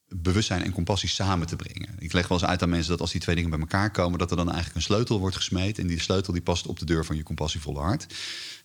[0.08, 1.88] bewustzijn en compassie samen te brengen.
[1.98, 4.18] Ik leg wel eens uit aan mensen dat als die twee dingen bij elkaar komen,
[4.18, 5.78] dat er dan eigenlijk een sleutel wordt gesmeed.
[5.78, 8.06] En die sleutel die past op de deur van je compassievolle hart.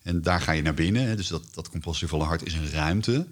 [0.02, 1.18] En daar ga je naar binnen.
[1.18, 3.28] Dus dat, dat compassievolle hart is een ruimte.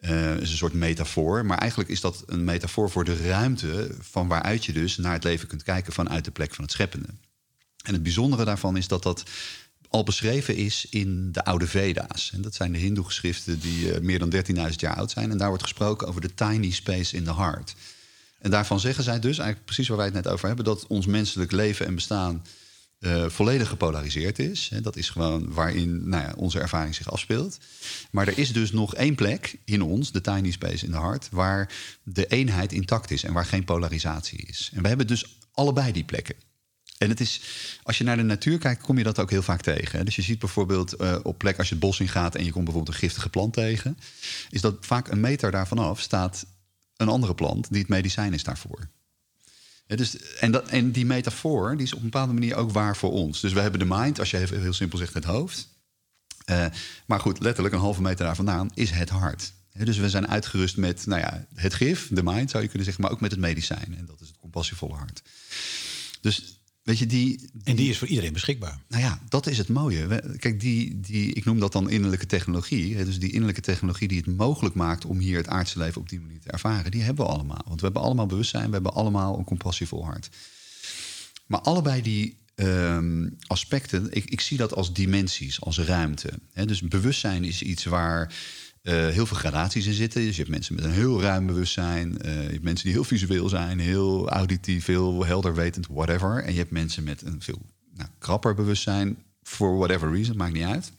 [0.00, 1.46] Uh, is een soort metafoor.
[1.46, 5.24] Maar eigenlijk is dat een metafoor voor de ruimte van waaruit je dus naar het
[5.24, 7.08] leven kunt kijken vanuit de plek van het scheppende.
[7.82, 9.22] En het bijzondere daarvan is dat dat
[9.90, 12.30] al beschreven is in de oude Veda's.
[12.34, 15.30] En dat zijn de Hindoe-geschriften die uh, meer dan 13.000 jaar oud zijn.
[15.30, 17.74] En daar wordt gesproken over de tiny space in the heart.
[18.38, 21.06] En daarvan zeggen zij dus, eigenlijk precies waar wij het net over hebben, dat ons
[21.06, 22.42] menselijk leven en bestaan
[23.00, 24.70] uh, volledig gepolariseerd is.
[24.82, 27.58] Dat is gewoon waarin nou ja, onze ervaring zich afspeelt.
[28.10, 31.28] Maar er is dus nog één plek in ons, de tiny space in de hart,
[31.30, 31.72] waar
[32.02, 34.70] de eenheid intact is en waar geen polarisatie is.
[34.74, 36.34] En we hebben dus allebei die plekken.
[36.98, 37.40] En het is,
[37.82, 40.04] als je naar de natuur kijkt, kom je dat ook heel vaak tegen.
[40.04, 42.52] Dus je ziet bijvoorbeeld uh, op plek als je het bos in gaat en je
[42.52, 43.98] komt bijvoorbeeld een giftige plant tegen,
[44.50, 46.46] is dat vaak een meter daarvan af staat
[46.96, 48.88] een andere plant die het medicijn is daarvoor.
[49.86, 53.12] Dus, en, dat, en die metafoor die is op een bepaalde manier ook waar voor
[53.12, 53.40] ons.
[53.40, 55.68] Dus we hebben de mind, als je heel, simpel zegt, het hoofd.
[56.50, 56.66] Uh,
[57.06, 59.52] maar goed, letterlijk een halve meter daar vandaan is het hart.
[59.72, 63.04] dus we zijn uitgerust met nou ja, het gif, de mind zou je kunnen zeggen,
[63.04, 63.94] maar ook met het medicijn.
[63.96, 65.22] En dat is het compassievolle hart.
[66.20, 68.78] Dus Weet je, die, en die is voor iedereen beschikbaar.
[68.88, 70.22] Nou ja, dat is het mooie.
[70.38, 73.04] Kijk, die, die, ik noem dat dan innerlijke technologie.
[73.04, 76.20] Dus die innerlijke technologie die het mogelijk maakt om hier het aardse leven op die
[76.20, 77.62] manier te ervaren, die hebben we allemaal.
[77.66, 80.28] Want we hebben allemaal bewustzijn, we hebben allemaal een compassievol hart.
[81.46, 86.30] Maar allebei die um, aspecten, ik, ik zie dat als dimensies, als ruimte.
[86.64, 88.34] Dus bewustzijn is iets waar
[88.86, 90.20] uh, heel veel gradaties in zitten.
[90.20, 92.18] Dus je hebt mensen met een heel ruim bewustzijn.
[92.24, 96.44] Uh, je hebt mensen die heel visueel zijn, heel auditief, heel helder wetend, whatever.
[96.44, 97.58] En je hebt mensen met een veel
[97.94, 100.92] nou, krapper bewustzijn, for whatever reason, maakt niet uit.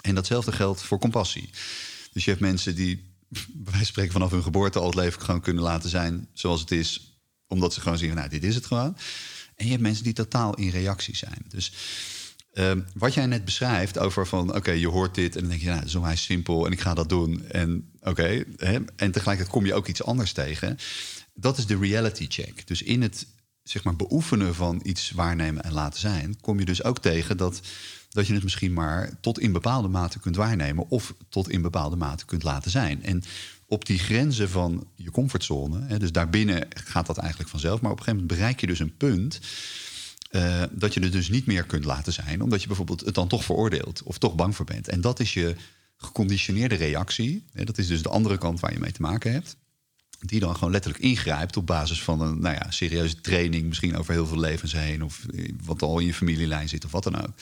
[0.00, 1.50] En datzelfde geldt voor compassie.
[2.12, 3.04] Dus je hebt mensen die,
[3.70, 7.20] wijze spreken, vanaf hun geboorte al het leven gewoon kunnen laten zijn zoals het is,
[7.46, 8.96] omdat ze gewoon zien, nou, dit is het gewoon.
[9.56, 11.44] En je hebt mensen die totaal in reactie zijn.
[11.48, 11.72] Dus
[12.58, 15.68] Ehm, wat jij net beschrijft over van, oké, je hoort dit en dan denk je,
[15.68, 17.46] nou, dat is simpel en ik ga dat doen.
[17.46, 20.78] En oké, en tegelijkertijd kom je ook iets anders tegen.
[21.34, 22.66] Dat is de reality check.
[22.66, 23.26] Dus in het
[23.62, 27.60] zeg maar, beoefenen van iets waarnemen en laten zijn, kom je dus ook tegen dat,
[28.08, 31.96] dat je het misschien maar tot in bepaalde mate kunt waarnemen of tot in bepaalde
[31.96, 33.02] mate kunt laten zijn.
[33.02, 33.22] En
[33.66, 37.98] op die grenzen van je comfortzone, hè, dus daarbinnen gaat dat eigenlijk vanzelf, maar op
[37.98, 39.40] een gegeven moment bereik je dus een punt
[40.30, 43.28] uh, dat je er dus niet meer kunt laten zijn, omdat je bijvoorbeeld het dan
[43.28, 44.88] toch veroordeelt of toch bang voor bent.
[44.88, 45.54] En dat is je
[45.96, 47.44] geconditioneerde reactie.
[47.52, 49.56] Hè, dat is dus de andere kant waar je mee te maken hebt.
[50.18, 54.12] Die dan gewoon letterlijk ingrijpt op basis van een nou ja, serieuze training, misschien over
[54.12, 55.26] heel veel levens heen, of
[55.64, 57.32] wat al in je familielijn zit of wat dan ook.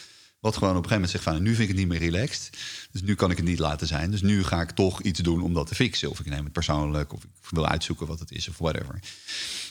[0.41, 2.51] Wat gewoon op een gegeven moment zegt van nu vind ik het niet meer relaxed.
[2.91, 4.11] Dus nu kan ik het niet laten zijn.
[4.11, 6.11] Dus nu ga ik toch iets doen om dat te fixen.
[6.11, 9.01] Of ik neem het persoonlijk, of ik wil uitzoeken wat het is, of whatever.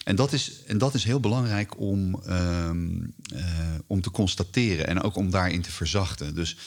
[0.03, 3.43] En dat is, en dat is heel belangrijk om, um, uh,
[3.87, 6.35] om te constateren en ook om daarin te verzachten.
[6.35, 6.57] Dus,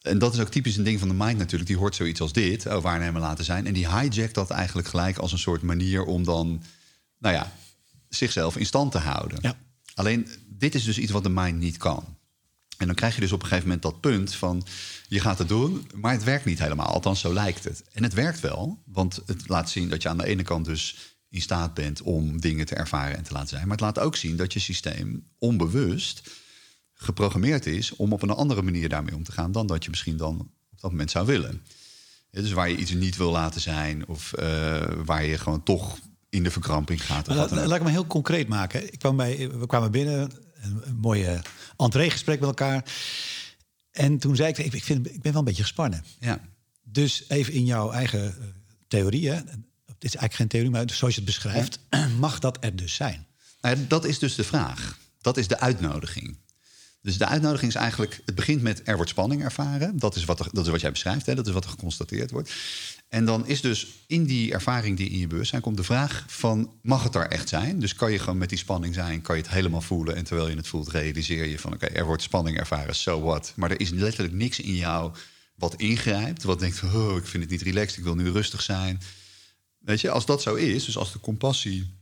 [0.00, 1.68] en dat is ook typisch een ding van de mind natuurlijk.
[1.68, 3.66] Die hoort zoiets als dit, oh, waarnemen laten zijn.
[3.66, 6.62] En die hijjackt dat eigenlijk gelijk als een soort manier om dan,
[7.18, 7.52] nou ja,
[8.08, 9.38] zichzelf in stand te houden.
[9.42, 9.58] Ja.
[9.94, 12.18] Alleen, dit is dus iets wat de mind niet kan.
[12.80, 14.64] En dan krijg je dus op een gegeven moment dat punt van
[15.08, 16.86] je gaat het doen, maar het werkt niet helemaal.
[16.86, 17.84] Althans, zo lijkt het.
[17.92, 21.16] En het werkt wel, want het laat zien dat je aan de ene kant dus
[21.28, 23.62] in staat bent om dingen te ervaren en te laten zijn.
[23.62, 26.30] Maar het laat ook zien dat je systeem onbewust
[26.94, 30.16] geprogrammeerd is om op een andere manier daarmee om te gaan dan dat je misschien
[30.16, 30.40] dan
[30.72, 31.62] op dat moment zou willen.
[32.30, 36.42] dus waar je iets niet wil laten zijn of uh, waar je gewoon toch in
[36.42, 37.26] de verkramping gaat.
[37.26, 38.92] Laat, laat ik me heel concreet maken.
[38.92, 41.40] Ik kwam bij, we kwamen binnen, een, een mooie
[41.76, 42.84] entree-gesprek met elkaar.
[43.90, 46.04] En toen zei ik, ik, vind, ik ben wel een beetje gespannen.
[46.18, 46.40] Ja.
[46.82, 48.44] Dus even in jouw eigen uh,
[48.88, 49.42] theorie, hè,
[50.00, 51.78] dit is eigenlijk geen theorie, maar zoals je het beschrijft,
[52.18, 53.26] mag dat er dus zijn?
[53.60, 54.98] Nou dat is dus de vraag.
[55.20, 56.36] Dat is de uitnodiging.
[57.02, 59.98] Dus de uitnodiging is eigenlijk, het begint met er wordt spanning ervaren.
[59.98, 61.34] Dat is wat, er, dat is wat jij beschrijft, hè?
[61.34, 62.52] dat is wat er geconstateerd wordt.
[63.08, 66.72] En dan is dus in die ervaring die in je bewustzijn komt de vraag van,
[66.82, 67.78] mag het er echt zijn?
[67.78, 70.16] Dus kan je gewoon met die spanning zijn, kan je het helemaal voelen...
[70.16, 73.52] en terwijl je het voelt, realiseer je van, oké, er wordt spanning ervaren, so what?
[73.56, 75.12] Maar er is letterlijk niks in jou
[75.54, 79.00] wat ingrijpt, wat denkt, oh, ik vind het niet relaxed, ik wil nu rustig zijn...
[79.78, 81.99] Weet je, als dat zo is, dus als de compassie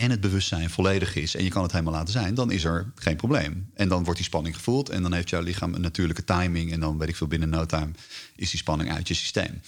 [0.00, 2.92] en het bewustzijn volledig is en je kan het helemaal laten zijn, dan is er
[2.94, 3.70] geen probleem.
[3.74, 6.80] En dan wordt die spanning gevoeld en dan heeft jouw lichaam een natuurlijke timing en
[6.80, 7.90] dan weet ik veel binnen no time
[8.36, 9.60] is die spanning uit je systeem.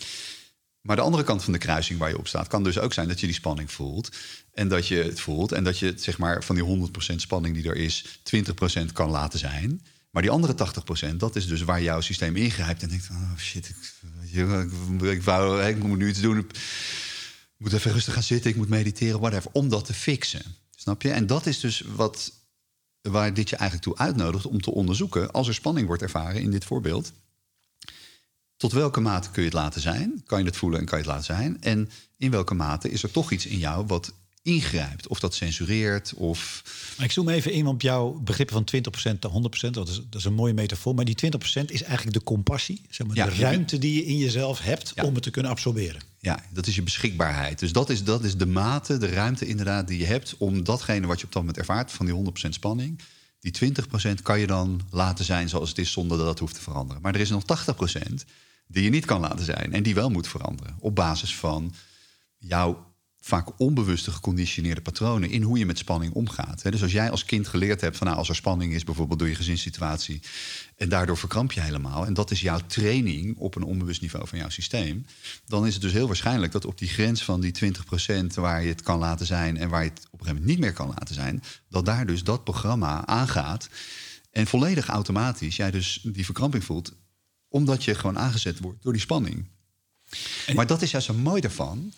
[0.80, 3.08] Maar de andere kant van de kruising waar je op staat, kan dus ook zijn
[3.08, 4.16] dat je die spanning voelt.
[4.52, 5.52] En dat je het voelt.
[5.52, 8.18] En dat je zeg maar van die 100% spanning die er is,
[8.84, 9.82] 20% kan laten zijn.
[10.10, 10.54] Maar die andere
[11.12, 12.82] 80%, dat is dus waar jouw systeem ingrijpt.
[12.82, 13.76] En denkt: oh shit, ik,
[15.00, 15.26] ik,
[15.66, 16.46] ik, moet nu iets doen
[17.62, 20.42] moet even rustig gaan zitten, ik moet mediteren, whatever, om dat te fixen.
[20.76, 21.10] Snap je?
[21.10, 22.32] En dat is dus wat,
[23.00, 26.50] waar dit je eigenlijk toe uitnodigt om te onderzoeken, als er spanning wordt ervaren in
[26.50, 27.12] dit voorbeeld,
[28.56, 30.22] tot welke mate kun je het laten zijn?
[30.26, 31.62] Kan je het voelen en kan je het laten zijn?
[31.62, 35.06] En in welke mate is er toch iets in jou wat ingrijpt.
[35.08, 36.14] Of dat censureert.
[36.14, 36.62] Of...
[36.96, 38.80] Maar ik zoom even in op jouw begrippen van
[39.14, 39.70] 20% tot 100%.
[39.70, 40.94] Dat is, dat is een mooie metafoor.
[40.94, 42.82] Maar die 20% is eigenlijk de compassie.
[42.90, 46.02] Zeg maar, de ruimte die je in jezelf hebt om het te kunnen absorberen.
[46.18, 47.58] Ja, dat is je beschikbaarheid.
[47.58, 50.34] Dus dat is, dat is de mate, de ruimte inderdaad die je hebt...
[50.38, 52.14] om datgene wat je op dat moment ervaart, van die
[52.46, 53.00] 100% spanning...
[53.40, 53.74] Die
[54.10, 57.02] 20% kan je dan laten zijn zoals het is zonder dat dat hoeft te veranderen.
[57.02, 58.12] Maar er is nog 80%
[58.66, 60.76] die je niet kan laten zijn en die wel moet veranderen.
[60.78, 61.74] Op basis van
[62.38, 62.91] jouw
[63.24, 66.62] vaak onbewuste geconditioneerde patronen in hoe je met spanning omgaat.
[66.62, 69.28] Dus als jij als kind geleerd hebt van nou, als er spanning is, bijvoorbeeld door
[69.28, 70.20] je gezinssituatie,
[70.76, 74.38] en daardoor verkramp je helemaal, en dat is jouw training op een onbewust niveau van
[74.38, 75.06] jouw systeem,
[75.46, 77.74] dan is het dus heel waarschijnlijk dat op die grens van die
[78.22, 80.46] 20% waar je het kan laten zijn en waar je het op een gegeven moment
[80.46, 83.68] niet meer kan laten zijn, dat daar dus dat programma aangaat
[84.30, 86.92] en volledig automatisch jij dus die verkramping voelt,
[87.48, 89.46] omdat je gewoon aangezet wordt door die spanning.
[90.54, 91.92] Maar dat is juist zo mooi daarvan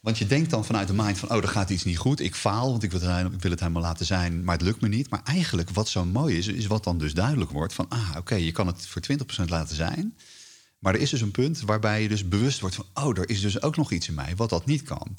[0.00, 2.20] want je denkt dan vanuit de mind van, oh, er gaat iets niet goed.
[2.20, 4.80] Ik faal, want ik wil, het, ik wil het helemaal laten zijn, maar het lukt
[4.80, 5.10] me niet.
[5.10, 8.34] Maar eigenlijk wat zo mooi is, is wat dan dus duidelijk wordt van, ah, oké,
[8.34, 9.02] je kan het voor
[9.44, 10.16] 20% laten zijn.
[10.78, 13.40] Maar er is dus een punt waarbij je dus bewust wordt van, oh, er is
[13.40, 15.16] dus ook nog iets in mij wat dat niet kan.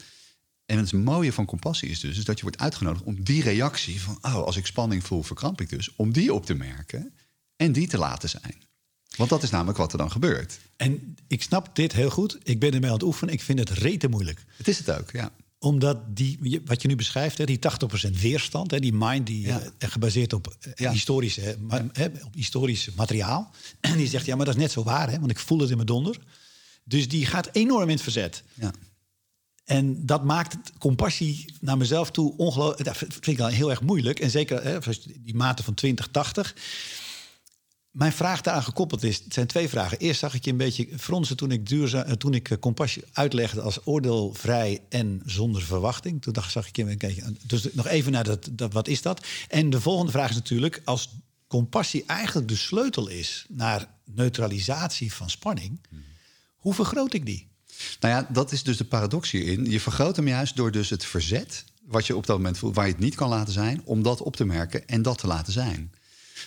[0.66, 4.02] En het mooie van compassie is dus is dat je wordt uitgenodigd om die reactie
[4.02, 7.14] van, oh, als ik spanning voel, verkramp ik dus, om die op te merken
[7.56, 8.71] en die te laten zijn.
[9.18, 10.60] Want dat is namelijk wat er dan gebeurt.
[10.76, 12.38] En ik snap dit heel goed.
[12.44, 13.34] Ik ben ermee aan het oefenen.
[13.34, 14.46] Ik vind het rete moeilijk.
[14.58, 15.32] Het is het ook, ja.
[15.60, 17.60] Omdat die, wat je nu beschrijft, hè, die
[18.08, 19.62] 80% weerstand, hè, die mind die ja.
[19.62, 21.58] uh, gebaseerd op, uh, historische,
[21.92, 23.52] hè, op historisch materiaal.
[23.80, 25.70] En die zegt, ja, maar dat is net zo waar, hè, want ik voel het
[25.70, 26.18] in mijn donder.
[26.84, 28.44] Dus die gaat enorm in het verzet.
[28.54, 28.72] Ja.
[29.66, 32.84] En dat maakt compassie naar mezelf toe ongelooflijk.
[32.84, 34.20] Dat vind ik dan heel erg moeilijk.
[34.20, 34.80] En zeker hè,
[35.20, 36.56] die mate van 20, 80
[37.92, 39.98] mijn vraag daaraan gekoppeld is, het zijn twee vragen.
[39.98, 43.62] Eerst zag ik je een beetje fronsen toen ik, eh, toen ik eh, compassie uitlegde
[43.62, 46.22] als oordeelvrij en zonder verwachting.
[46.22, 47.36] Toen dacht, zag ik je een beetje.
[47.46, 49.26] Dus nog even naar dat, dat, wat is dat?
[49.48, 51.10] En de volgende vraag is natuurlijk, als
[51.48, 55.80] compassie eigenlijk de sleutel is naar neutralisatie van spanning,
[56.56, 57.50] hoe vergroot ik die?
[58.00, 59.66] Nou ja, dat is dus de paradox hierin.
[59.66, 62.86] Je vergroot hem juist door dus het verzet, wat je op dat moment voelt, waar
[62.86, 65.54] je het niet kan laten zijn, om dat op te merken en dat te laten
[65.54, 65.92] zijn.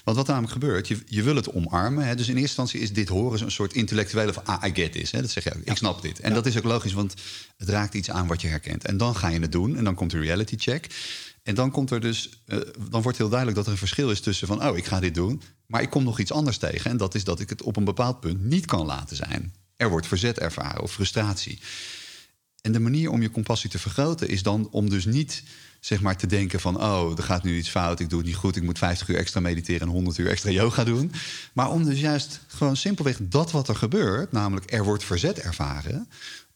[0.05, 2.07] Want wat namelijk gebeurt, je, je wil het omarmen.
[2.07, 2.15] Hè?
[2.15, 4.45] Dus in eerste instantie is dit horen een soort intellectuele van...
[4.45, 5.11] ah, I get this.
[5.11, 5.21] Hè?
[5.21, 6.21] Dat zeg je ook, ik snap dit.
[6.21, 7.15] En dat is ook logisch, want
[7.57, 8.85] het raakt iets aan wat je herkent.
[8.85, 10.87] En dan ga je het doen en dan komt de reality check.
[11.43, 14.21] En dan komt er dus, uh, dan wordt heel duidelijk dat er een verschil is
[14.21, 14.67] tussen van...
[14.67, 16.91] oh, ik ga dit doen, maar ik kom nog iets anders tegen.
[16.91, 19.55] En dat is dat ik het op een bepaald punt niet kan laten zijn.
[19.77, 21.59] Er wordt verzet ervaren of frustratie.
[22.61, 25.43] En de manier om je compassie te vergroten is dan om dus niet
[25.85, 26.83] zeg maar te denken van...
[26.83, 28.57] oh, er gaat nu iets fout, ik doe het niet goed...
[28.57, 31.13] ik moet 50 uur extra mediteren en 100 uur extra yoga doen.
[31.53, 34.33] Maar om dus juist gewoon simpelweg dat wat er gebeurt...
[34.33, 36.09] namelijk er wordt verzet ervaren...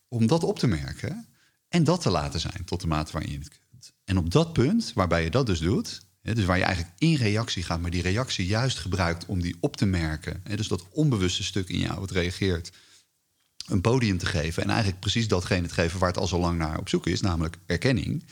[0.08, 1.26] om dat op te merken
[1.68, 3.92] en dat te laten zijn tot de mate waarin je het kunt.
[4.04, 6.00] En op dat punt, waarbij je dat dus doet...
[6.22, 7.80] dus waar je eigenlijk in reactie gaat...
[7.80, 10.42] maar die reactie juist gebruikt om die op te merken...
[10.56, 12.70] dus dat onbewuste stuk in jou wat reageert
[13.66, 16.58] een podium te geven en eigenlijk precies datgene te geven waar het al zo lang
[16.58, 18.24] naar op zoek is, namelijk erkenning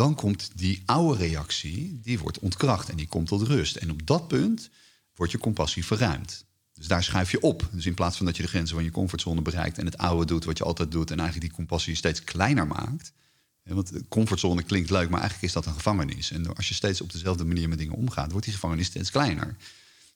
[0.00, 3.76] dan komt die oude reactie, die wordt ontkracht en die komt tot rust.
[3.76, 4.70] En op dat punt
[5.14, 6.44] wordt je compassie verruimd.
[6.74, 7.68] Dus daar schuif je op.
[7.72, 10.26] Dus in plaats van dat je de grenzen van je comfortzone bereikt en het oude
[10.26, 13.12] doet wat je altijd doet en eigenlijk die compassie steeds kleiner maakt.
[13.62, 16.30] Want comfortzone klinkt leuk, maar eigenlijk is dat een gevangenis.
[16.30, 19.56] En als je steeds op dezelfde manier met dingen omgaat, wordt die gevangenis steeds kleiner.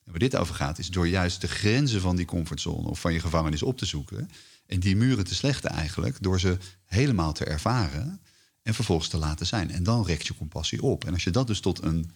[0.04, 3.12] En waar dit over gaat, is door juist de grenzen van die comfortzone of van
[3.12, 4.30] je gevangenis op te zoeken.
[4.66, 8.20] En die muren te slechten eigenlijk, door ze helemaal te ervaren
[8.64, 9.70] en vervolgens te laten zijn.
[9.70, 11.04] En dan rekt je compassie op.
[11.04, 12.10] En als je dat dus tot een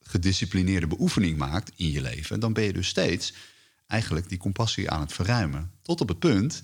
[0.00, 3.32] gedisciplineerde beoefening maakt in je leven, dan ben je dus steeds
[3.86, 5.70] eigenlijk die compassie aan het verruimen.
[5.82, 6.60] Tot op het punt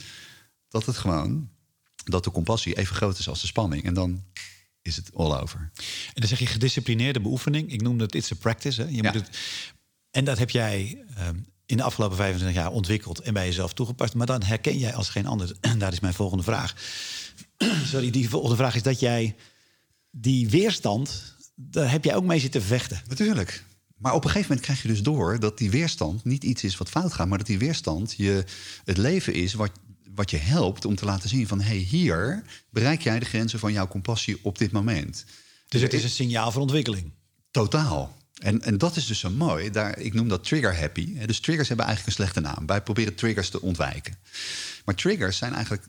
[0.68, 1.50] dat het gewoon
[2.04, 3.84] dat de compassie even groot is als de spanning.
[3.84, 4.24] En dan
[4.82, 5.70] is het all over.
[6.06, 7.72] En dan zeg je gedisciplineerde beoefening.
[7.72, 8.82] Ik noem dat it's a practice.
[8.82, 8.88] Hè?
[8.88, 9.38] Je moet het,
[10.10, 14.14] en dat heb jij ehm, in de afgelopen 25 jaar ontwikkeld en bij jezelf toegepast.
[14.14, 15.56] Maar dan herken jij als geen ander.
[15.60, 16.74] En daar is mijn volgende vraag.
[17.92, 19.34] sorry, die volgende vraag is dat jij
[20.10, 23.02] die weerstand, daar heb jij ook mee zitten vechten.
[23.08, 23.64] Natuurlijk.
[23.96, 26.76] Maar op een gegeven moment krijg je dus door dat die weerstand niet iets is
[26.76, 28.44] wat fout gaat, maar dat die weerstand je,
[28.84, 29.70] het leven is wat,
[30.14, 33.58] wat je helpt om te laten zien van hé, hey, hier bereik jij de grenzen
[33.58, 35.24] van jouw compassie op dit moment.
[35.68, 37.12] Dus het is een signaal van ontwikkeling.
[37.50, 38.16] Totaal.
[38.34, 39.70] En, en dat is dus zo mooi.
[39.70, 41.26] Daar, ik noem dat trigger happy.
[41.26, 42.66] Dus triggers hebben eigenlijk een slechte naam.
[42.66, 44.18] Wij proberen triggers te ontwijken.
[44.84, 45.84] Maar triggers zijn eigenlijk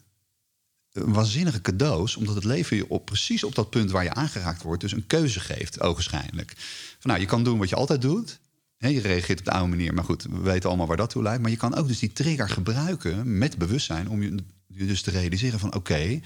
[0.92, 4.82] waanzinnige cadeaus, omdat het leven je op, precies op dat punt waar je aangeraakt wordt,
[4.82, 6.54] dus een keuze geeft, ogenschijnlijk.
[7.00, 8.40] Van, nou, je kan doen wat je altijd doet.
[8.78, 11.42] je reageert op de oude manier, maar goed, we weten allemaal waar dat toe leidt.
[11.42, 14.36] Maar je kan ook dus die trigger gebruiken met bewustzijn om je,
[14.68, 16.20] dus te realiseren van oké,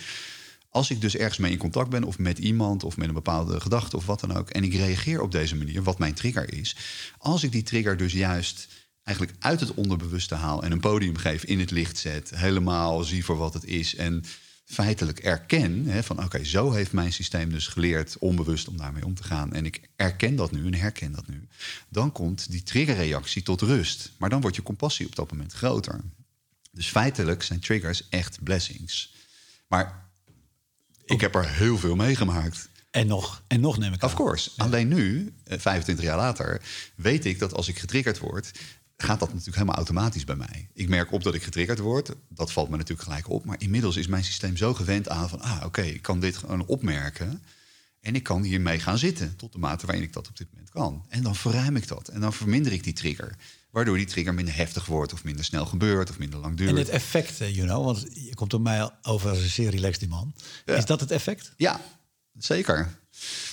[0.70, 3.60] als ik dus ergens mee in contact ben, of met iemand, of met een bepaalde
[3.60, 6.76] gedachte of wat dan ook, en ik reageer op deze manier, wat mijn trigger is,
[7.18, 8.68] als ik die trigger dus juist
[9.04, 13.26] eigenlijk uit het onderbewuste haal en een podium geef, in het licht zet, helemaal zie
[13.26, 14.24] voor wat het is en
[14.66, 19.16] feitelijk erken hè, van oké, zo heeft mijn systeem dus geleerd onbewust om daarmee om
[19.16, 19.54] te gaan.
[19.54, 21.48] En ik erken dat nu en herken dat nu.
[21.90, 24.12] Dan komt die triggerreactie tot rust.
[24.18, 26.02] Maar dan wordt je compassie op dat moment groter.
[26.72, 29.14] Dus feitelijk zijn triggers echt blessings.
[29.68, 30.10] Maar
[31.06, 32.70] ik heb er heel veel meegemaakt.
[32.92, 34.52] En nog, en nog neem ik Of course.
[34.58, 36.62] Alleen nu, 25 eh, jaar later,
[36.96, 38.52] weet ik dat als ik getriggerd word,
[38.98, 40.70] gaat dat natuurlijk helemaal automatisch bij mij.
[40.74, 42.12] Ik merk op dat ik getriggerd word.
[42.30, 43.46] Dat valt me natuurlijk gelijk op.
[43.46, 45.42] Maar inmiddels is mijn systeem zo gewend aan van...
[45.42, 47.44] ah, oké, ik kan dit gewoon opmerken.
[48.00, 50.70] En ik kan hiermee gaan zitten tot de mate waarin ik dat op dit moment
[50.70, 51.06] kan.
[51.10, 52.08] En dan verruim ik dat.
[52.08, 53.36] En dan verminder ik die trigger.
[53.72, 56.70] Waardoor die trigger minder heftig wordt of minder snel gebeurt of minder lang duurt.
[56.70, 59.70] En het effect, eh, you know, want je komt op mij over als een zeer
[59.70, 60.34] relaxed man.
[60.66, 61.54] Is dat het effect?
[61.58, 61.82] Ja,
[62.38, 62.98] zeker.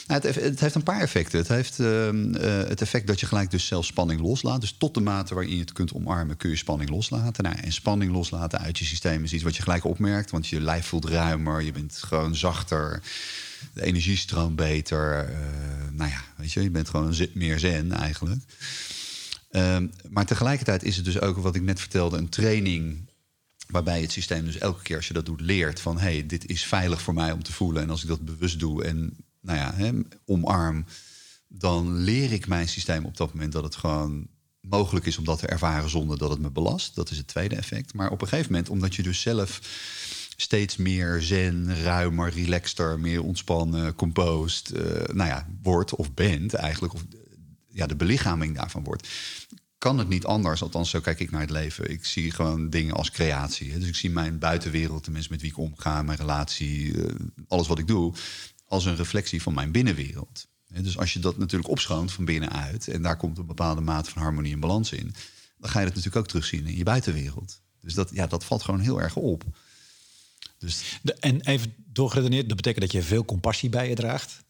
[0.07, 1.39] Nou, het, het, heeft een paar effecten.
[1.39, 4.61] Het heeft ehm, eh, het effect dat je gelijk dus zelf spanning loslaat.
[4.61, 7.45] Dus tot de mate waarin je het kunt omarmen, kun je spanning loslaten.
[7.45, 10.31] Nou, en spanning loslaten uit je systeem is iets wat je gelijk opmerkt.
[10.31, 13.03] Want je lijf voelt ruimer, je bent gewoon zachter.
[13.75, 15.31] De energie stroomt beter.
[15.31, 15.37] Uh,
[15.91, 18.41] nou ja, weet je, je bent gewoon meer zen eigenlijk.
[19.51, 23.11] Ehm, maar tegelijkertijd is het dus ook, wat ik net vertelde, een training
[23.73, 26.47] Waarbij het systeem dus elke keer als je dat doet leert van hé, hey, dit
[26.47, 27.83] is veilig voor mij om te voelen.
[27.83, 29.93] En als ik dat bewust doe en nou ja,
[30.25, 30.85] omarm,
[31.49, 34.27] dan leer ik mijn systeem op dat moment dat het gewoon
[34.61, 36.95] mogelijk is om dat te ervaren zonder dat het me belast.
[36.95, 37.95] Dat is het tweede effect.
[37.95, 39.61] Maar op een gegeven moment, omdat je dus zelf
[40.37, 44.81] steeds meer zen, ruimer, relaxter, meer ontspannen, composed, uh,
[45.15, 47.05] nou ja, wordt of bent eigenlijk, of
[47.69, 49.09] ja, de belichaming daarvan wordt,
[49.79, 50.63] kan het niet anders.
[50.63, 51.91] Althans, zo kijk ik naar het leven.
[51.91, 53.79] Ik zie gewoon dingen als creatie.
[53.79, 57.15] Dus ik zie mijn buitenwereld, tenminste met wie ik omga, mijn relatie, eh,
[57.49, 58.15] alles wat ik doe,
[58.73, 60.47] als een reflectie van mijn binnenwereld.
[60.69, 64.23] Dus als je dat natuurlijk opschoont van binnenuit en daar komt een bepaalde mate van
[64.23, 65.15] harmonie en balans in,
[65.59, 67.61] dan ga je het natuurlijk ook terugzien in je buitenwereld.
[67.81, 69.45] Dus dat, ja, dat valt gewoon heel erg op.
[70.59, 70.99] Dus...
[71.03, 74.45] De, en even doorgeredeneerd, dat betekent dat je veel compassie bij je draagt.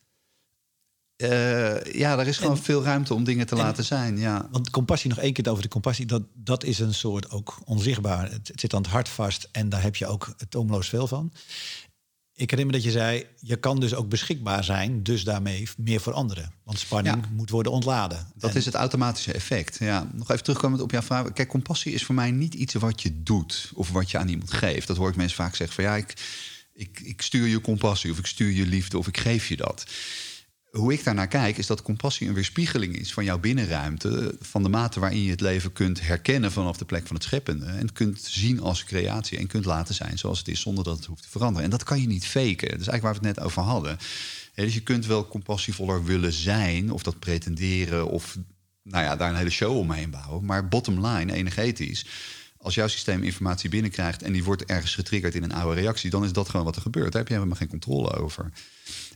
[1.17, 4.19] Uh, ja, er is gewoon veel ruimte om dingen te laten zijn.
[4.19, 4.49] Ja.
[4.51, 8.31] Want compassie, nog één keer over de compassie, dat, dat is een soort ook onzichtbaar.
[8.31, 11.33] Het, zit aan het hart vast en daar heb je ook het omloos veel van.
[12.43, 16.01] Ik herinner me dat je zei, je kan dus ook beschikbaar zijn, dus daarmee meer
[16.01, 16.53] voor anderen.
[16.65, 18.27] Want spanning moet worden ontladen.
[18.35, 19.79] Dat is het automatische effect.
[19.79, 21.33] Ja, nog even terugkomend op jouw vraag.
[21.33, 24.53] Kijk, compassie is voor mij niet iets wat je doet of wat je aan iemand
[24.53, 24.87] geeft.
[24.87, 26.15] Dat hoor ik mensen vaak zeggen van ja, ik,
[26.75, 29.87] ik, ik stuur je compassie of ik stuur je liefde of ik geef je dat
[30.73, 34.37] hoe ik daarnaar kijk, is dat compassie een weerspiegeling is van jouw binnenruimte.
[34.41, 37.67] Van de mate waarin je het leven kunt herkennen vanaf de plek van het scheppende.
[37.67, 41.05] En kunt zien als creatie en kunt laten zijn zoals het is, zonder dat het
[41.05, 41.65] hoeft te veranderen.
[41.65, 42.71] En dat kan je niet faken.
[42.71, 43.99] Dat is eigenlijk waar we het net over hadden.
[44.55, 48.39] dus je kunt wel compassievoller willen zijn, of dat pretenderen, of
[48.83, 50.45] nou ja, daar een hele show omheen bouwen.
[50.45, 52.07] Maar bottom line, energetisch.
[52.57, 56.25] Als jouw systeem informatie binnenkrijgt en die wordt ergens getriggerd in een oude reactie, dan
[56.25, 57.13] is dat gewoon wat er gebeurt.
[57.13, 58.51] Daar heb je helemaal geen controle over.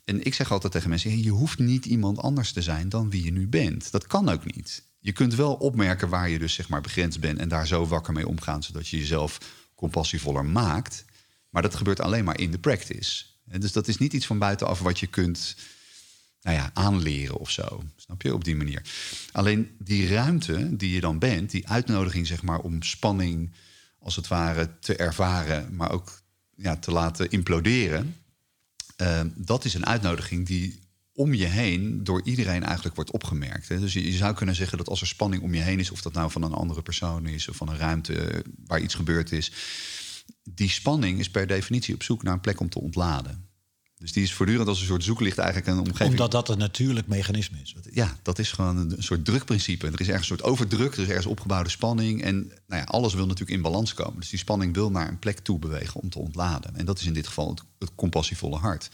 [0.07, 3.25] En ik zeg altijd tegen mensen: je hoeft niet iemand anders te zijn dan wie
[3.25, 3.91] je nu bent.
[3.91, 4.83] Dat kan ook niet.
[4.99, 8.13] Je kunt wel opmerken waar je dus zeg maar begrensd bent en daar zo wakker
[8.13, 9.39] mee omgaan, zodat je jezelf
[9.75, 11.05] compassievoller maakt.
[11.51, 13.25] Maar dat gebeurt alleen maar in de practice.
[13.45, 15.57] Dus dat is niet iets van buitenaf wat je kunt
[16.41, 17.83] nou ja, aanleren of zo.
[17.97, 18.35] Snap je?
[18.35, 18.83] Op die manier.
[19.33, 23.53] Alleen die ruimte die je dan bent, die uitnodiging zeg maar om spanning
[23.99, 26.23] als het ware te ervaren, maar ook
[26.57, 28.17] ja, te laten imploderen.
[28.97, 33.69] Ehm, dat is een uitnodiging die om je heen door iedereen eigenlijk wordt opgemerkt.
[33.69, 36.13] Dus je, zou kunnen zeggen dat als er spanning om je heen is, of dat
[36.13, 39.53] nou van een andere persoon is of van een ruimte waar iets gebeurd is,
[40.43, 43.49] die spanning is per definitie op zoek naar een plek om te ontladen.
[43.99, 46.11] Dus die is voortdurend als een soort zoeklicht eigenlijk een omgeving.
[46.11, 47.75] Omdat dat een natuurlijk mechanisme is.
[47.91, 49.87] Ja, dat is gewoon een, soort drukprincipe.
[49.87, 52.23] Er is ergens een soort overdruk, er is ergens opgebouwde spanning.
[52.23, 54.21] En nou ja, alles wil natuurlijk in balans komen.
[54.21, 56.77] Dus die spanning wil naar een plek toe bewegen om te ontladen.
[56.77, 58.91] En dat is in dit geval het, compassievolle hart.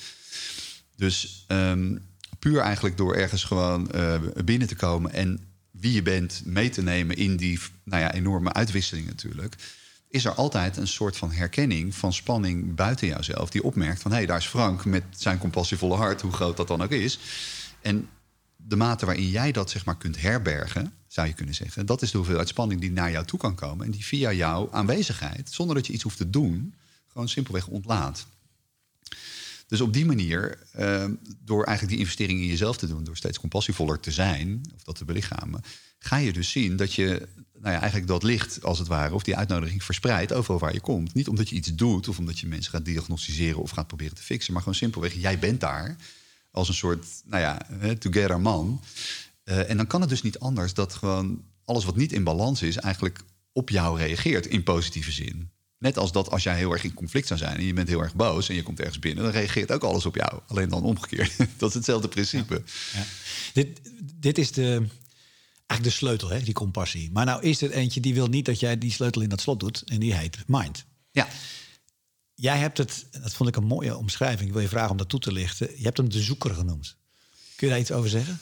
[0.97, 2.07] Dus um,
[2.39, 6.83] puur eigenlijk door ergens gewoon uh, binnen te komen en wie je bent mee te
[6.83, 9.57] nemen in die nou ja, enorme uitwisseling natuurlijk
[10.13, 13.51] is er altijd een soort van herkenning van spanning buiten jouzelf.
[13.51, 16.69] Die opmerkt van hé, hey, daar is Frank met zijn compassievolle hart, hoe groot dat
[16.69, 17.19] dan ook is.
[17.81, 18.09] En
[18.57, 22.11] de mate waarin jij dat zeg maar kunt herbergen, zou je kunnen zeggen, dat is
[22.11, 23.85] de hoeveelheid spanning die naar jou toe kan komen.
[23.87, 26.75] En die via jouw aanwezigheid, zonder dat je iets hoeft te doen,
[27.09, 28.27] gewoon simpelweg ontlaat.
[29.67, 31.05] Dus op die manier, uh,
[31.45, 34.97] door eigenlijk die investering in jezelf te doen, door steeds compassievoller te zijn, of dat
[34.97, 35.63] te belichamen,
[36.03, 37.29] ga je dus zien dat je
[37.61, 40.81] nou ja, eigenlijk dat licht, als het ware, of die uitnodiging verspreidt overal waar je
[40.81, 41.15] komt.
[41.15, 44.23] Niet omdat je iets doet of omdat je mensen gaat diagnosticeren of gaat proberen te
[44.23, 45.97] fixen, maar gewoon simpelweg, jij bent daar
[46.51, 47.67] als een soort, nou ja,
[47.99, 48.81] together man.
[49.45, 52.63] Uh, en dan kan het dus niet anders dat gewoon alles wat niet in balans
[52.63, 53.21] is, eigenlijk
[53.53, 55.51] op jou reageert in positieve zin.
[55.79, 58.03] Net als dat als jij heel erg in conflict zou zijn en je bent heel
[58.03, 60.41] erg boos en je komt ergens binnen, dan reageert ook alles op jou.
[60.47, 61.37] Alleen dan omgekeerd.
[61.59, 62.63] dat is hetzelfde principe.
[62.93, 63.05] Ja.
[63.53, 63.81] Dit,
[64.15, 64.87] dit is de,
[65.67, 67.11] eigenlijk de sleutel, hè, die compassie.
[67.13, 69.61] Maar nou is er eentje die wil niet dat jij die sleutel in dat slot
[69.61, 69.83] doet.
[69.87, 70.85] En die heet mind.
[71.11, 71.29] Ja.
[72.35, 74.47] Jij hebt het, dat vond ik een mooie omschrijving.
[74.47, 75.69] Ik wil je vragen om dat toe te lichten.
[75.77, 76.97] Je hebt hem de zoeker genoemd.
[77.57, 78.41] Kun je daar iets over zeggen?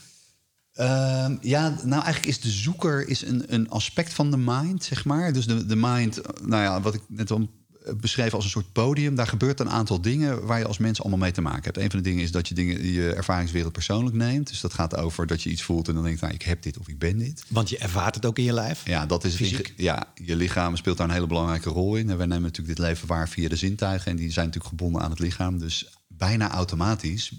[0.72, 5.04] Ehm, ja, nou eigenlijk is de zoeker is een, een aspect van de mind, zeg
[5.04, 5.32] maar.
[5.32, 7.48] Dus de, de mind, nou ja, wat ik net al
[7.96, 9.14] beschreven als een soort podium.
[9.14, 11.76] Daar gebeurt een aantal dingen waar je als mens allemaal mee te maken hebt.
[11.76, 14.48] Een van de dingen is dat je dingen, je ervaringswereld persoonlijk neemt.
[14.48, 16.78] Dus dat gaat over dat je iets voelt en dan denkt, nou, ik heb dit
[16.78, 17.44] of ik ben dit.
[17.48, 18.86] Want je ervaart het ook in je lijf.
[18.86, 19.74] Ja, dat is Fysiek.
[19.76, 22.10] Ja, je lichaam speelt daar een hele belangrijke rol in.
[22.10, 24.10] En wij nemen natuurlijk dit leven waar via de zintuigen.
[24.10, 25.58] En die zijn natuurlijk gebonden aan het lichaam.
[25.58, 27.32] Dus bijna automatisch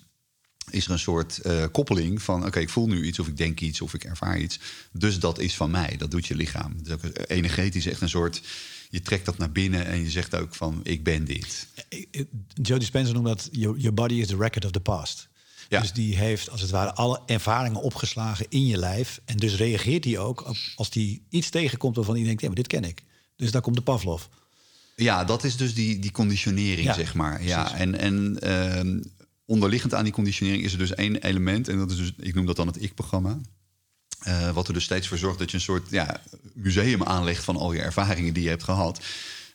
[0.69, 2.45] is er een soort eh, koppeling van...
[2.45, 4.59] oké, ik voel nu iets of ik denk iets of ik ervaar iets.
[4.91, 6.83] Dus dat is van mij, dat doet je lichaam.
[6.83, 8.41] Dus ook energetisch echt een soort...
[8.91, 11.67] je trekt dat naar binnen en je zegt ook van ik ben dit.
[12.53, 13.49] Joe Dispenza noemt dat...
[13.51, 15.29] Your, your body is the record of the past.
[15.69, 15.81] Ja.
[15.81, 19.21] Dus die heeft als het ware alle ervaringen opgeslagen in je lijf.
[19.25, 22.41] En dus reageert hij ook op, als die iets tegenkomt waarvan hij denkt...
[22.41, 23.03] ja, maar dit ken ik.
[23.35, 24.23] Dus daar komt de Pavlov.
[24.95, 27.43] Ja, dat is dus die, die conditionering, Ja, zeg maar.
[27.43, 27.79] Ja, precies.
[27.79, 29.01] en, en ehm,
[29.45, 31.67] onderliggend aan die conditionering is er dus één element.
[31.67, 33.39] En dat is dus, ik noem dat dan het ik-programma.
[34.21, 36.21] Eh, wat er dus steeds voor zorgt dat je een soort ja,
[36.53, 39.01] museum aanlegt van al je ervaringen die je hebt gehad.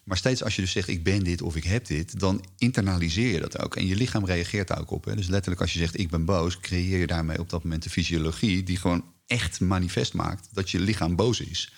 [0.05, 3.33] Maar steeds als je dus zegt ik ben dit of ik heb dit, dan internaliseer
[3.33, 3.77] je dat ook.
[3.77, 5.05] En je lichaam reageert daar ook op.
[5.05, 5.17] Hè.
[5.17, 7.91] Dus letterlijk als je zegt ik ben boos, creëer je daarmee op dat moment de
[7.91, 11.73] fysiologie die gewoon echt manifest maakt dat je lichaam boos is.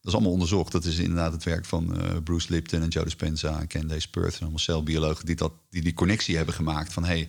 [0.00, 0.72] Dat is allemaal onderzocht.
[0.72, 4.34] Dat is inderdaad het werk van eh, Bruce Lipton en Joe Dispenza en Candace Pert
[4.34, 7.28] en allemaal celbiologen die, dat, die die connectie hebben gemaakt van hey,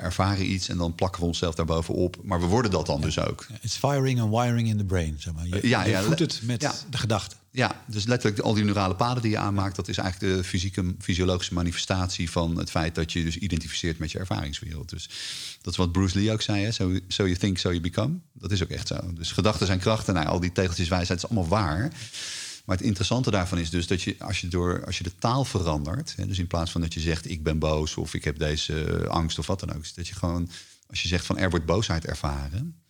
[0.00, 2.16] ervaren iets en dan plakken we onszelf daarbovenop.
[2.22, 3.46] Maar we worden dat dan dus ook.
[3.60, 5.16] It's firing and wiring in the brain.
[5.18, 5.46] Zeg maar.
[5.46, 6.74] Je, Eh, ja, je ja, voedt het met ja.
[6.90, 7.36] de gedachte.
[7.50, 10.94] Ja, dus letterlijk al die neurale paden die je aanmaakt, dat is eigenlijk de fysieke,
[10.98, 14.88] fysiologische manifestatie van het feit dat je dus identificeert met je ervaringswereld.
[14.88, 15.08] Dus
[15.62, 16.72] dat is wat Bruce Lee ook zei: hè?
[16.72, 18.14] So, so you think, so you become.
[18.32, 19.12] Dat is ook echt zo.
[19.14, 20.14] Dus gedachten zijn krachten.
[20.14, 21.92] Nou, al die tegeltjes wijsheid is allemaal waar.
[22.64, 25.44] Maar het interessante daarvan is dus dat je als je, door, als je de taal
[25.44, 28.38] verandert, hè, dus in plaats van dat je zegt ik ben boos of ik heb
[28.38, 30.50] deze eh, angst of wat dan ook, is dat je gewoon
[30.86, 32.82] als je zegt van er wordt boosheid ervaren,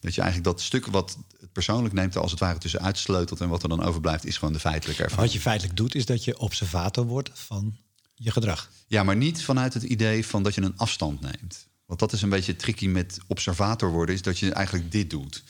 [0.00, 3.40] dat je eigenlijk dat stuk wat het persoonlijk neemt er als het ware tussen uitsleutelt
[3.40, 5.26] en wat er dan overblijft is gewoon de feitelijke ervaring.
[5.26, 7.76] Wat je feitelijk doet, is dat je observator wordt van
[8.14, 8.70] je gedrag.
[8.86, 11.68] Ja, maar niet vanuit het idee van dat je een afstand neemt.
[11.86, 15.42] Want dat is een beetje tricky met observator worden, is dat je eigenlijk dit doet.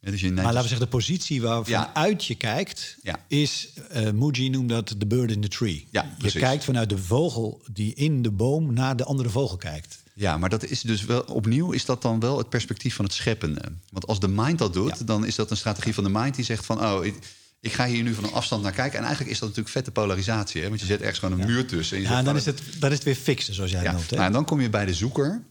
[0.00, 1.94] Ja, dus je Maar laten we zeggen, de positie waarvan Ja.
[1.94, 3.24] uit je kijkt, Ja.
[3.28, 5.86] is, eh Muji noemt dat de bird in the tree.
[5.90, 9.98] Ja, je kijkt vanuit de vogel die in de boom naar de andere vogel kijkt.
[10.14, 13.14] Ja, maar dat is dus wel opnieuw is dat dan wel het perspectief van het
[13.14, 13.62] scheppende.
[13.90, 16.44] Want als de mind dat doet, dan is dat een strategie van de mind die
[16.44, 17.14] zegt van oh, ik,
[17.60, 18.98] ik ga hier nu van een afstand naar kijken.
[18.98, 20.68] En eigenlijk is dat natuurlijk vette polarisatie, hè?
[20.68, 21.96] want je zet ergens gewoon een muur tussen.
[21.96, 23.92] En je Ja, en dan is, het, dan is het weer fixen, zoals jij Ja,
[23.92, 24.10] noemt.
[24.10, 24.16] Hè?
[24.16, 25.42] nou, en dan kom je bij de zoeker.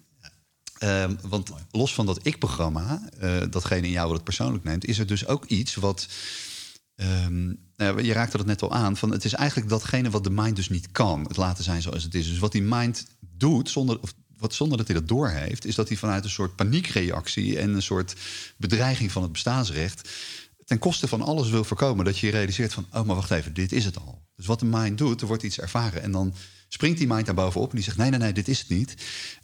[0.80, 5.00] Ehm, want los van dat ik-programma, eh, datgene in jou wat het persoonlijk neemt, is
[5.00, 6.08] er dus ook iets wat.
[6.96, 8.98] ehm, nou je raakte dat net al aan.
[8.98, 11.24] Van het is eigenlijk datgene wat de mind dus niet kan.
[11.28, 12.28] Het laten zijn zoals het is.
[12.28, 15.88] Dus wat die mind doet, zonder, of wat, zonder dat hij dat doorheeft, is dat
[15.88, 18.16] hij vanuit een soort paniekreactie en een soort
[18.58, 20.10] bedreiging van het bestaansrecht.
[20.66, 23.54] ten koste van alles wil voorkomen dat je je realiseert van, oh, maar wacht even,
[23.54, 24.22] dit is het al.
[24.36, 26.34] Dus wat de mind doet, er wordt iets ervaren en dan
[26.70, 28.94] springt die mind daar bovenop en die zegt, nee, nee, nee, dit is het niet.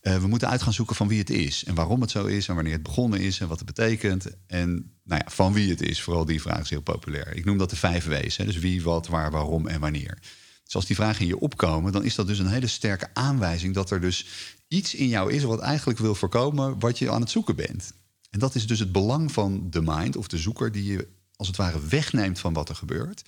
[0.01, 2.47] Eh, we moeten uit gaan zoeken van wie het is en waarom het zo is
[2.47, 5.82] en wanneer het begonnen is en wat het betekent en nou ja, van wie het
[5.82, 6.01] is.
[6.01, 7.36] Vooral die vraag is heel populair.
[7.36, 8.45] Ik noem dat de vijf W's, hè?
[8.45, 10.17] dus wie, wat, waar, waarom en wanneer.
[10.63, 13.73] Dus als die vragen in je opkomen, dan is dat dus een hele sterke aanwijzing
[13.73, 14.26] dat er dus
[14.67, 17.93] iets in jou is wat eigenlijk wil voorkomen wat je aan het zoeken bent.
[18.30, 21.47] En dat is dus het belang van de mind of de zoeker die je als
[21.47, 23.23] het ware wegneemt van wat er gebeurt.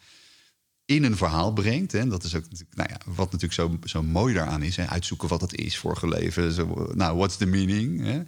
[0.88, 1.94] In een verhaal brengt.
[1.94, 4.76] En dat is ook nou ja, wat natuurlijk zo, zo mooi daaraan is.
[4.76, 6.68] Hè, uitzoeken wat het is, vorige leven.
[6.98, 8.02] Nou, what's the meaning?
[8.02, 8.22] Hè?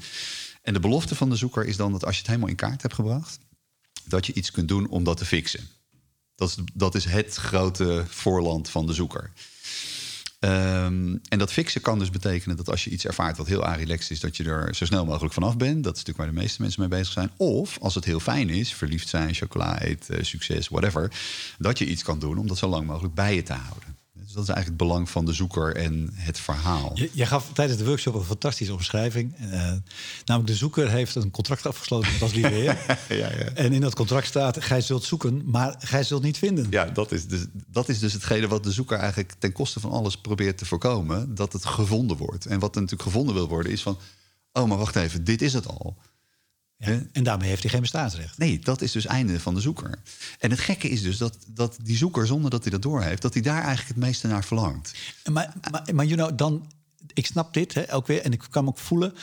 [0.62, 2.82] En de belofte van de zoeker is dan dat als je het helemaal in kaart
[2.82, 3.39] hebt gebracht,
[4.05, 5.68] dat je iets kunt doen om dat te fixen.
[6.36, 9.32] Dat is, dat is het grote voorland van de zoeker.
[10.40, 14.12] Ehm, en dat fixen kan dus betekenen dat als je iets ervaart wat heel relaxed
[14.12, 15.84] is, dat je er zo snel mogelijk vanaf bent.
[15.84, 17.32] Dat is natuurlijk waar de meeste mensen mee bezig zijn.
[17.38, 21.12] Of als het heel fijn is, verliefd zijn, chocola eten, succes, whatever,
[21.58, 23.99] dat je iets kan doen om dat zo lang mogelijk bij je te houden.
[24.30, 26.92] Dus dat is eigenlijk het belang van de zoeker en het verhaal.
[26.94, 29.36] Je, je gaf tijdens de workshop een fantastische omschrijving.
[29.36, 29.72] Eh,
[30.26, 32.34] namelijk de zoeker heeft een contract afgesloten met als.
[32.40, 32.76] Ja,
[33.08, 33.28] ja.
[33.54, 36.68] En in dat contract staat, gij zult zoeken, maar gij zult niet vinden.
[36.70, 39.92] Ja, dat is, dus, dat is dus hetgene wat de zoeker eigenlijk ten koste van
[39.92, 41.36] alles probeert te voorkomen.
[41.36, 42.46] Dat het gevonden wordt.
[42.46, 43.98] En wat er natuurlijk gevonden wil worden is van...
[44.54, 45.98] oh, maar wacht even, dit is het al.
[46.82, 48.38] Ja, en daarmee heeft hij geen bestaansrecht.
[48.38, 50.00] Nee, dat is dus einde van de zoeker.
[50.40, 53.34] En het gekke is dus dat, dat die zoeker, zonder dat hij dat doorheeft, dat
[53.34, 54.94] hij daar eigenlijk het meeste naar verlangt.
[55.32, 56.72] Maar, maar, maar you know, dan,
[57.14, 59.14] ik snap dit hè, ook weer en ik kan me ook voelen.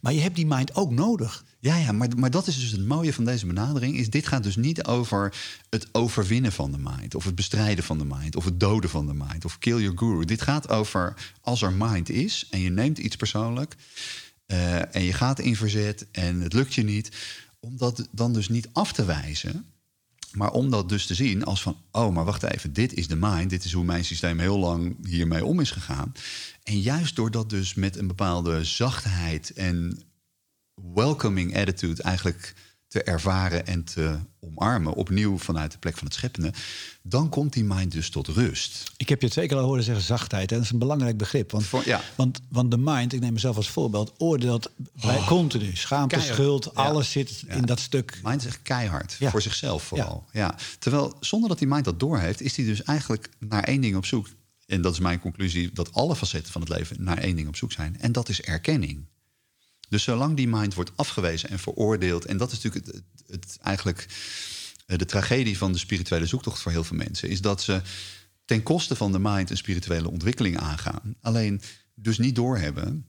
[0.00, 1.44] Maar je hebt die mind ook nodig.
[1.58, 3.96] Ja, ja maar, maar dat is dus het mooie van deze benadering.
[3.96, 5.34] Is dit gaat dus niet over
[5.70, 7.14] het overwinnen van de mind.
[7.14, 8.36] Of het bestrijden van de mind.
[8.36, 9.44] Of het doden van de mind.
[9.44, 10.24] Of kill your guru.
[10.24, 13.76] Dit gaat over als er mind is en je neemt iets persoonlijk.
[14.46, 17.10] Uh, en je gaat in verzet en het lukt je niet.
[17.60, 19.66] Om dat dan dus niet af te wijzen.
[20.32, 23.16] Maar om dat dus te zien als van, oh, maar wacht even, dit is de
[23.16, 26.12] mind, dit is hoe mijn systeem heel lang hiermee om is gegaan.
[26.62, 30.02] En juist door dat dus met een bepaalde zachtheid en
[30.94, 32.54] welcoming attitude eigenlijk
[32.94, 36.52] te ervaren en te omarmen, opnieuw vanuit de plek van het scheppende,
[37.02, 38.92] dan komt die mind dus tot rust.
[38.96, 40.50] Ik heb je twee keer al horen zeggen zachtheid.
[40.50, 41.50] En dat is een belangrijk begrip.
[41.50, 42.00] Want, ja.
[42.14, 44.70] want, want de mind, ik neem mezelf als voorbeeld, oordeelt
[45.00, 45.76] bij oh, continu.
[45.76, 48.20] Schaamte, schuld, alles zit in dat stuk.
[48.22, 50.24] Mind is echt keihard, voor zichzelf vooral.
[50.32, 50.54] Ja.
[50.78, 54.06] Terwijl zonder dat die mind dat doorheeft, is hij dus eigenlijk naar één ding op
[54.06, 54.28] zoek.
[54.66, 57.56] En dat is mijn conclusie, dat alle facetten van het leven naar één ding op
[57.56, 58.00] zoek zijn.
[58.00, 59.04] En dat is erkenning.
[59.88, 64.06] Dus zolang die mind wordt afgewezen en veroordeeld, en dat is natuurlijk het, eigenlijk
[64.86, 67.82] eh, de tragedie van de spirituele zoektocht voor heel veel mensen, is dat ze
[68.44, 71.14] ten koste van de mind een spirituele ontwikkeling aangaan.
[71.20, 71.62] Alleen
[71.94, 73.06] dus niet doorhebben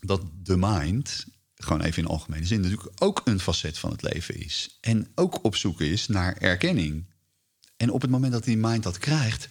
[0.00, 4.40] dat de mind, gewoon even in algemene zin, natuurlijk ook een facet van het leven
[4.40, 4.78] is.
[4.80, 7.06] En ook op zoek is naar erkenning.
[7.76, 9.48] En op het moment dat die mind dat krijgt,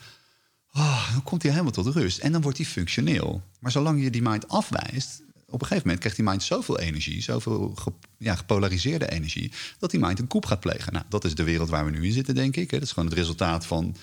[0.73, 2.17] oh, dan komt hij helemaal tot rust.
[2.17, 3.41] En dan wordt hij functioneel.
[3.59, 7.21] Maar zolang je die mind afwijst, op een gegeven moment krijgt die mind zoveel energie,
[7.21, 7.77] zoveel
[8.17, 10.93] ja, gepolariseerde energie, dat die mind een koep gaat plegen.
[10.93, 12.69] Nou, dat is de wereld waar we nu in zitten, denk ik.
[12.69, 13.95] Dat is gewoon het resultaat van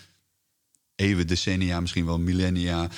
[0.94, 2.88] eeuwen, decennia, misschien wel millennia.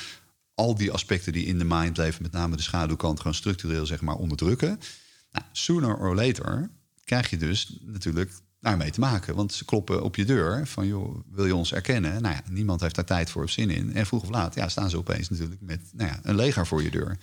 [0.55, 4.01] Al die aspecten die in de mind leven, met name de schaduwkant, gewoon structureel zeg
[4.01, 4.80] maar onderdrukken.
[5.32, 6.70] Nou, sooner or later
[7.05, 8.30] krijg je dus natuurlijk
[8.61, 9.34] daarmee te maken.
[9.34, 12.22] Want ze kloppen op je deur van, joh, wil je ons erkennen?
[12.22, 13.94] Nou ja, niemand heeft daar tijd voor of zin in.
[13.94, 16.82] En vroeg of laat ja, staan ze opeens natuurlijk met nou ja, een leger voor
[16.82, 17.18] je deur.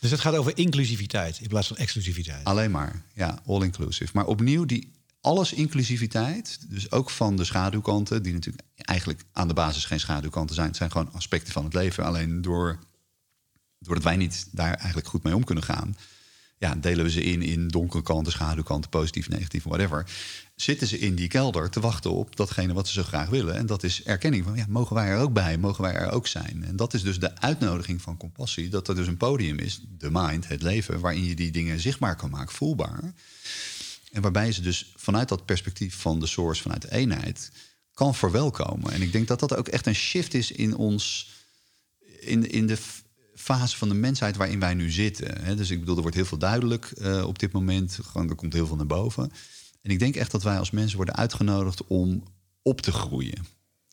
[0.00, 2.44] Dus het gaat over inclusiviteit in plaats van exclusiviteit.
[2.44, 4.10] Alleen maar, ja, all inclusive.
[4.14, 9.54] Maar opnieuw die alles inclusiviteit, dus ook van de schaduwkanten, die natuurlijk eigenlijk aan de
[9.54, 10.66] basis geen schaduwkanten zijn.
[10.66, 12.04] Het zijn gewoon aspecten van het leven.
[12.04, 12.78] Alleen door,
[13.78, 15.96] doordat wij niet daar eigenlijk goed mee om kunnen gaan,
[16.58, 20.06] ja, delen we ze in in donkere kanten, schaduwkanten, positief, negatief, whatever.
[20.56, 23.54] Zitten ze in die kelder te wachten op datgene wat ze zo graag willen.
[23.54, 26.26] En dat is erkenning van, ja, mogen wij er ook bij, mogen wij er ook
[26.26, 26.64] zijn.
[26.64, 30.10] En dat is dus de uitnodiging van compassie, dat er dus een podium is, de
[30.12, 33.12] mind, het leven, waarin je die dingen zichtbaar kan maken, voelbaar.
[34.12, 37.50] En waarbij ze dus vanuit dat perspectief van de source, vanuit de eenheid,
[37.94, 38.92] kan verwelkomen.
[38.92, 41.30] En ik denk dat dat ook echt een shift is in ons,
[42.20, 42.78] in, in de
[43.38, 45.44] fase van de mensheid waarin wij nu zitten.
[45.44, 45.54] Hè?
[45.54, 47.98] Dus ik bedoel, er wordt heel veel duidelijk uh, op dit moment.
[48.02, 49.32] Gewoon, er komt heel veel naar boven.
[49.82, 52.22] En ik denk echt dat wij als mensen worden uitgenodigd om
[52.62, 53.46] op te groeien.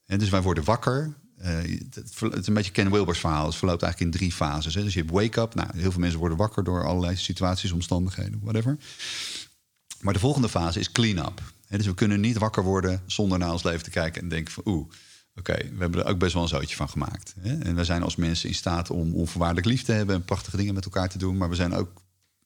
[0.05, 0.17] Hè?
[0.17, 1.13] Dus wij worden wakker.
[1.41, 1.47] Uh,
[1.89, 3.45] het, is een beetje Ken Wilber's verhaal.
[3.45, 4.75] Het verloopt eigenlijk in drie fases.
[4.75, 4.83] Hè?
[4.83, 5.55] Dus je hebt wake-up.
[5.55, 8.77] Nou, heel veel mensen worden wakker door allerlei situaties, omstandigheden, whatever.
[10.01, 11.41] Maar de volgende fase is clean-up.
[11.67, 14.63] Dus we kunnen niet wakker worden zonder naar ons leven te kijken en denken van
[14.65, 14.87] oeh,
[15.39, 17.35] Oké, we hebben er ook best wel een zootje van gemaakt.
[17.39, 17.57] Hè?
[17.57, 20.73] En we zijn als mensen in staat om onvoorwaardelijk lief te hebben en prachtige dingen
[20.73, 21.37] met elkaar te doen.
[21.37, 22.03] Maar we zijn ook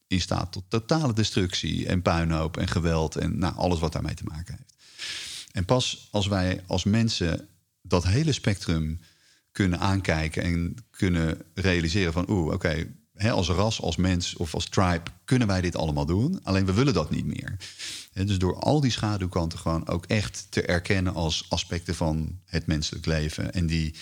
[0.08, 4.24] in staat tot totale destructie en puinhoop en geweld en nou, alles wat daarmee te
[4.24, 4.74] maken heeft.
[5.52, 7.48] En pas als wij als mensen
[7.82, 9.00] dat hele spectrum
[9.52, 12.88] kunnen aankijken en kunnen realiseren van oeh, oké,
[13.28, 16.40] als ras, als mens of als tribe kunnen wij dit allemaal doen.
[16.44, 17.58] Alleen we willen dat niet meer.
[18.14, 23.06] dus door al die schaduwkanten gewoon ook echt te erkennen als aspecten van het menselijk
[23.06, 23.54] leven.
[23.54, 23.96] En die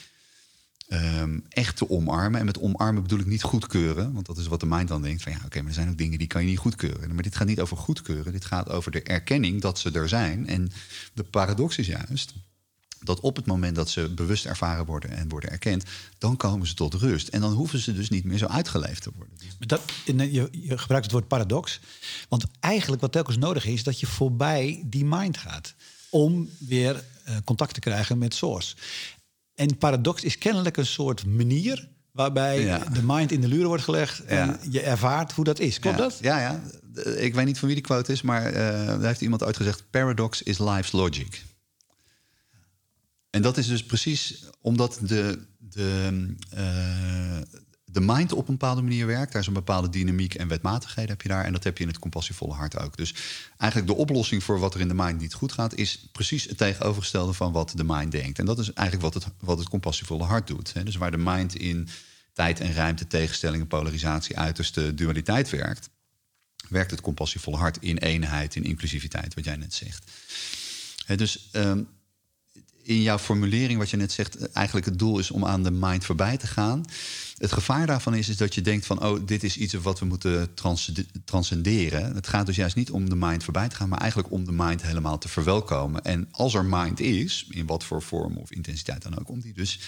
[0.89, 2.39] um, echt te omarmen.
[2.39, 4.13] En met omarmen bedoel ik niet goedkeuren.
[4.13, 5.23] Want dat is wat de mind dan denkt.
[5.23, 7.13] Van ja, oké, maar er zijn ook dingen die kan je niet goedkeuren.
[7.13, 8.31] Maar dit gaat niet over goedkeuren.
[8.31, 10.47] Dit gaat over de erkenning dat ze er zijn.
[10.47, 10.71] En
[11.13, 12.33] de paradox is juist
[12.99, 15.83] dat op het moment dat ze bewust ervaren worden en worden erkend,
[16.17, 17.27] dan komen ze tot rust.
[17.27, 19.35] En dan hoeven ze dus niet meer zo uitgeleefd te worden.
[19.59, 21.79] Dat, je, je gebruikt het woord paradox.
[22.29, 25.73] Want eigenlijk wat telkens nodig is, dat je voorbij die mind gaat.
[26.09, 28.75] Om weer uh, contact te krijgen met source.
[29.55, 34.23] En paradox is kennelijk een soort manier waarbij de mind in de luren wordt gelegd
[34.23, 35.79] en je ervaart hoe dat is.
[35.79, 36.17] Klopt dat?
[36.21, 36.61] Ja, ja.
[37.15, 38.53] Ik weet niet van wie die quote is, maar uh,
[38.87, 41.43] daar heeft iemand uitgezegd: Paradox is life's logic.
[43.37, 46.09] En dat is dus precies omdat de, de,
[46.53, 49.31] uh, de mind op een bepaalde manier werkt.
[49.31, 51.45] Daar is een bepaalde dynamiek en wetmatigheden heb je daar.
[51.45, 52.97] En dat heb je in het compassievolle hart ook.
[52.97, 53.13] Dus
[53.57, 55.75] eigenlijk de oplossing voor wat er in de mind niet goed gaat...
[55.75, 58.39] is precies het tegenovergestelde van wat de mind denkt.
[58.39, 60.73] En dat is eigenlijk wat het, wat het compassievolle hart doet.
[60.73, 60.83] Hè.
[60.83, 61.87] Dus waar de mind in
[62.33, 65.89] tijd en ruimte, tegenstellingen, polarisatie, uiterste dualiteit werkt...
[66.69, 70.11] werkt het compassievolle hart in eenheid, in inclusiviteit, wat jij net zegt.
[71.15, 71.81] dus ehm,
[72.87, 76.05] in jouw formulering, wat je net zegt, eigenlijk het doel is om aan de mind
[76.05, 76.85] voorbij te gaan.
[77.37, 80.05] Het gevaar daarvan is, is dat je denkt van, oh, dit is iets wat we
[80.05, 80.53] moeten
[81.25, 82.15] transcenderen.
[82.15, 84.51] Het gaat dus juist niet om de mind voorbij te gaan, maar eigenlijk om de
[84.51, 86.03] mind helemaal te verwelkomen.
[86.03, 89.53] En als er mind is, in wat voor vorm of intensiteit dan ook, om die
[89.53, 89.79] dus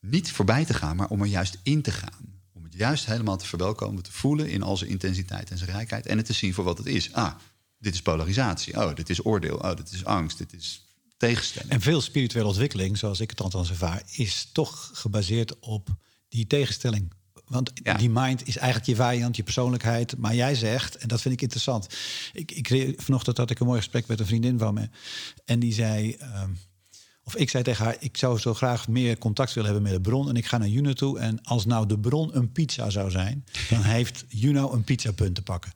[0.00, 2.40] niet voorbij te gaan, maar om er juist in te gaan.
[2.52, 6.06] Om het juist helemaal te verwelkomen, te voelen in al zijn intensiteit en zijn rijkheid
[6.06, 7.12] en het te zien voor wat het is.
[7.12, 7.34] Ah,
[7.78, 8.76] dit is polarisatie.
[8.76, 9.56] Oh, dit is oordeel.
[9.56, 10.38] Oh, dit is angst.
[10.38, 10.91] Dit is
[11.26, 11.70] tegenstelling.
[11.70, 15.88] En veel spirituele ontwikkeling, zoals ik het althans ervaar, is toch gebaseerd op
[16.28, 17.12] die tegenstelling.
[17.46, 20.16] Want die mind is eigenlijk je vijand, je persoonlijkheid.
[20.16, 21.86] Maar jij zegt, en dat vind ik interessant.
[22.32, 24.88] Ik, ik, vanochtend had ik een mooi gesprek met een vriendin van me.
[25.44, 26.12] En die zei.
[26.12, 26.50] Ehm,
[27.24, 30.10] of ik zei tegen haar, ik zou zo graag meer contact willen hebben met de
[30.10, 30.28] bron.
[30.28, 31.18] En ik ga naar Juno toe.
[31.18, 35.42] En als nou de bron een pizza zou zijn, dan heeft Juno een pizzapunt te
[35.42, 35.72] pakken.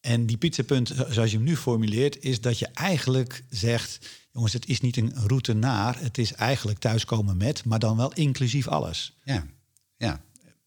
[0.00, 4.08] En die pizzapunt, zoals je hem nu formuleert, is dat je eigenlijk zegt:
[4.38, 8.12] jongens, het is niet een route naar, het is eigenlijk thuiskomen met, maar dan wel
[8.12, 9.16] inclusief alles.
[9.24, 9.46] Ja,
[9.96, 10.20] ja,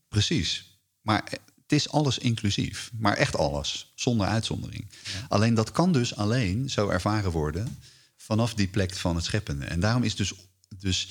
[0.08, 0.80] precies.
[1.02, 1.24] Maar
[1.62, 4.88] het is alles inclusief, maar echt alles, zonder uitzondering.
[5.28, 7.78] Alleen dat kan dus alleen zo ervaren worden
[8.18, 9.66] vanaf die plek van het scheppende.
[9.66, 10.34] En daarom is dus,
[10.80, 11.10] dus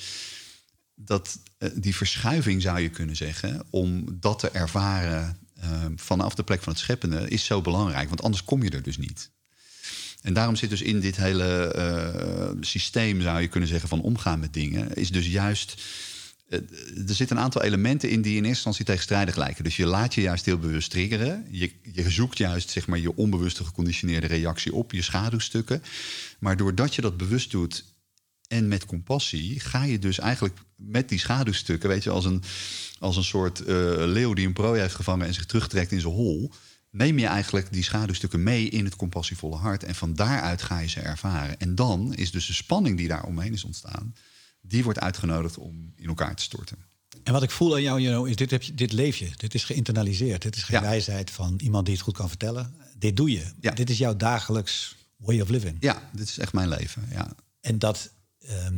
[0.95, 6.43] dat, eh, die verschuiving, zou je kunnen zeggen, om dat te ervaren uh, vanaf de
[6.43, 8.07] plek van het scheppende, is zo belangrijk.
[8.07, 9.31] Want anders kom je er dus niet.
[10.21, 14.39] En daarom zit dus in dit hele uh, systeem, zou je kunnen zeggen, van omgaan
[14.39, 15.81] met dingen, is dus juist.
[16.49, 16.59] Uh,
[17.07, 19.63] er zitten een aantal elementen in die in eerste instantie tegenstrijdig lijken.
[19.63, 21.45] Dus je laat je juist heel bewust triggeren.
[21.49, 25.83] Je, je zoekt juist zeg maar, je onbewuste geconditioneerde reactie op, je schaduwstukken.
[26.39, 27.83] Maar doordat je dat bewust doet
[28.47, 32.43] en met compassie, ga je dus eigenlijk met die schaduwstukken, weet je, als een,
[32.99, 36.13] als een soort uh, leeuw die een prooi heeft gevangen en zich terugtrekt in zijn
[36.13, 36.51] hol
[36.91, 39.83] neem je eigenlijk die schaduwstukken mee in het compassievolle hart.
[39.83, 41.59] En van daaruit ga je ze ervaren.
[41.59, 44.15] En dan is dus de spanning die daar omheen is ontstaan,
[44.61, 46.77] die wordt uitgenodigd om in elkaar te storten.
[47.23, 49.29] En wat ik voel aan jou, you is dit, heb je, dit leef je.
[49.35, 50.41] Dit is geïnternaliseerd.
[50.41, 52.73] Dit is geen wijsheid van iemand die het goed kan vertellen.
[52.97, 53.45] Dit doe je.
[53.59, 53.71] Ja.
[53.71, 55.77] Dit is jouw dagelijks way of living.
[55.79, 57.07] Ja, dit is echt mijn leven.
[57.11, 57.33] Ja.
[57.61, 58.75] En dat, ehm,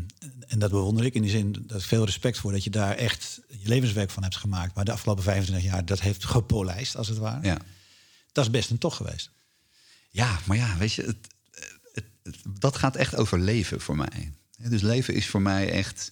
[0.47, 2.95] en dat bewonder ik in die zin, dat ik veel respect voor dat je daar
[2.95, 4.75] echt je levenswerk van hebt gemaakt.
[4.75, 7.47] Maar de afgelopen 25 jaar dat heeft gepolijst, als het ware.
[7.47, 7.57] Ja
[8.33, 9.31] dat is best een toch geweest.
[10.09, 11.27] Ja, maar ja, weet je, het,
[11.93, 14.33] het, dat gaat echt over leven voor mij.
[14.57, 16.09] Dus leven is voor mij echt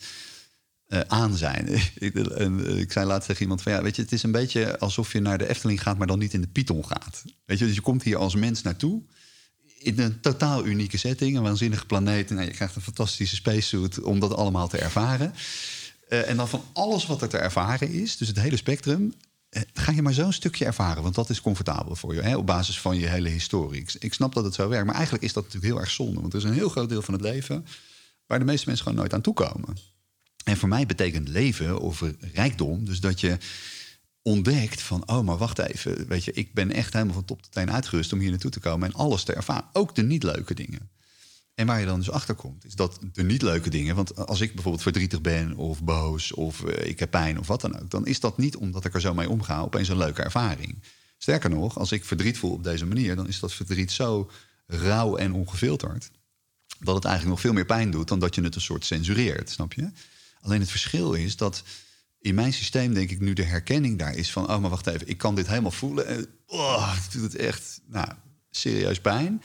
[0.88, 1.67] uh, aan zijn.
[1.95, 4.80] ik, en, ik zei laatst tegen iemand van ja, weet je, het is een beetje
[4.80, 7.24] alsof je naar de Efteling gaat, maar dan niet in de Python gaat.
[7.45, 9.01] Weet je, dus je komt hier als mens naartoe.
[9.78, 12.32] In een totaal unieke setting, een waanzinnige planeet.
[12.32, 15.34] En je krijgt een fantastische spacesuit om dat allemaal te ervaren.
[16.09, 19.30] Uh, en dan van alles wat er te ervaren is, dus het hele spectrum, eh,
[19.74, 22.80] ga je maar zo'n stukje ervaren, want dat is comfortabel voor je, hè, op basis
[22.80, 23.86] van je hele historie.
[23.99, 26.34] Ik, snap dat het zo werkt, maar eigenlijk is dat natuurlijk heel erg zonde, want
[26.34, 27.66] er is een heel groot deel van het leven
[28.26, 29.78] waar de meeste mensen gewoon nooit aan toekomen.
[30.43, 33.38] En voor mij betekent leven of rijkdom, dus dat je
[34.22, 37.52] ontdekt van, oh, maar wacht even, weet je, ik ben echt helemaal van top tot
[37.52, 40.54] teen uitgerust om hier naartoe te komen en alles te ervaren, ook de niet leuke
[40.54, 40.89] dingen.
[41.56, 43.95] En waar je dan dus achter komt, is dat de niet leuke dingen.
[43.95, 47.62] Want als ik bijvoorbeeld verdrietig ben of boos of uh, ik heb pijn of wat
[47.62, 50.22] dan ook, dan is dat niet omdat ik er zo mee omga opeens een leuke
[50.22, 50.84] ervaring.
[51.18, 54.30] Sterker nog, als ik verdriet voel op deze manier, dan is dat verdriet zo
[54.68, 56.12] rauw en ongefilterd.
[56.80, 59.49] Dat het eigenlijk nog veel meer pijn doet dan dat je het een soort censureert,
[59.49, 59.91] snap je?
[60.41, 61.64] Alleen het verschil is dat
[62.22, 65.08] in mijn systeem, denk ik, nu de herkenning daar is van: oh, maar wacht even,
[65.08, 66.08] ik kan dit helemaal voelen.
[66.08, 68.08] En, oh, het doet het echt nou,
[68.49, 69.43] serieus pijn.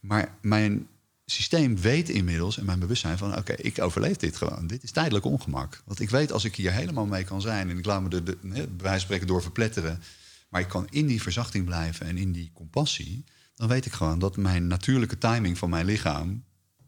[0.00, 0.88] Maar mijn
[1.26, 3.36] systeem weet inmiddels en mijn bewustzijn van...
[3.36, 4.66] oké, ik overleef dit gewoon.
[4.66, 5.82] Dit is tijdelijk ongemak.
[5.84, 7.70] Want ik weet als ik hier helemaal mee kan zijn...
[7.70, 10.02] en ik laat me er de, bij wijze van spreken door verpletteren...
[10.48, 13.24] maar ik kan in die verzachting blijven en in die compassie...
[13.54, 16.28] dan weet ik gewoon dat mijn natuurlijke timing van mijn lichaam...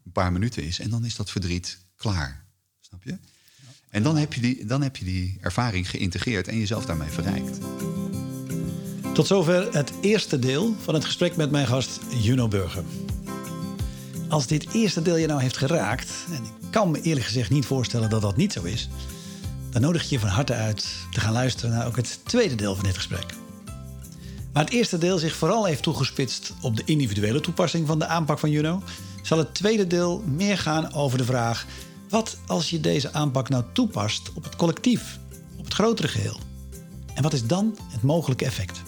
[0.05, 2.45] een paar minuten is en dan is dat verdriet klaar.
[2.79, 3.17] Snap je?
[3.89, 7.57] En dan heb je, die, dan heb je die ervaring geïntegreerd en jezelf daarmee verrijkt.
[9.13, 12.83] Tot zover het eerste deel van het gesprek met mijn gast Juno Burger.
[14.29, 17.65] Als dit eerste deel je nou heeft geraakt, en ik kan me eerlijk gezegd niet
[17.65, 18.89] voorstellen dat dat niet zo is,
[19.69, 22.75] dan nodig ik je van harte uit te gaan luisteren naar ook het tweede deel
[22.75, 23.25] van dit gesprek.
[24.53, 28.39] Waar het eerste deel zich vooral heeft toegespitst op de individuele toepassing van de aanpak
[28.39, 28.83] van Juno,
[29.21, 31.65] zal het tweede deel meer gaan over de vraag:
[32.09, 35.19] wat als je deze aanpak nou toepast op het collectief,
[35.57, 36.39] op het grotere geheel?
[37.13, 38.81] En wat is dan het mogelijke effect?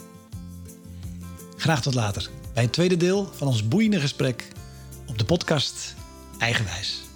[1.58, 4.48] Graag tot later bij het tweede deel van ons boeiende gesprek
[5.12, 5.96] op de podcast
[6.38, 7.11] Eigenwijs.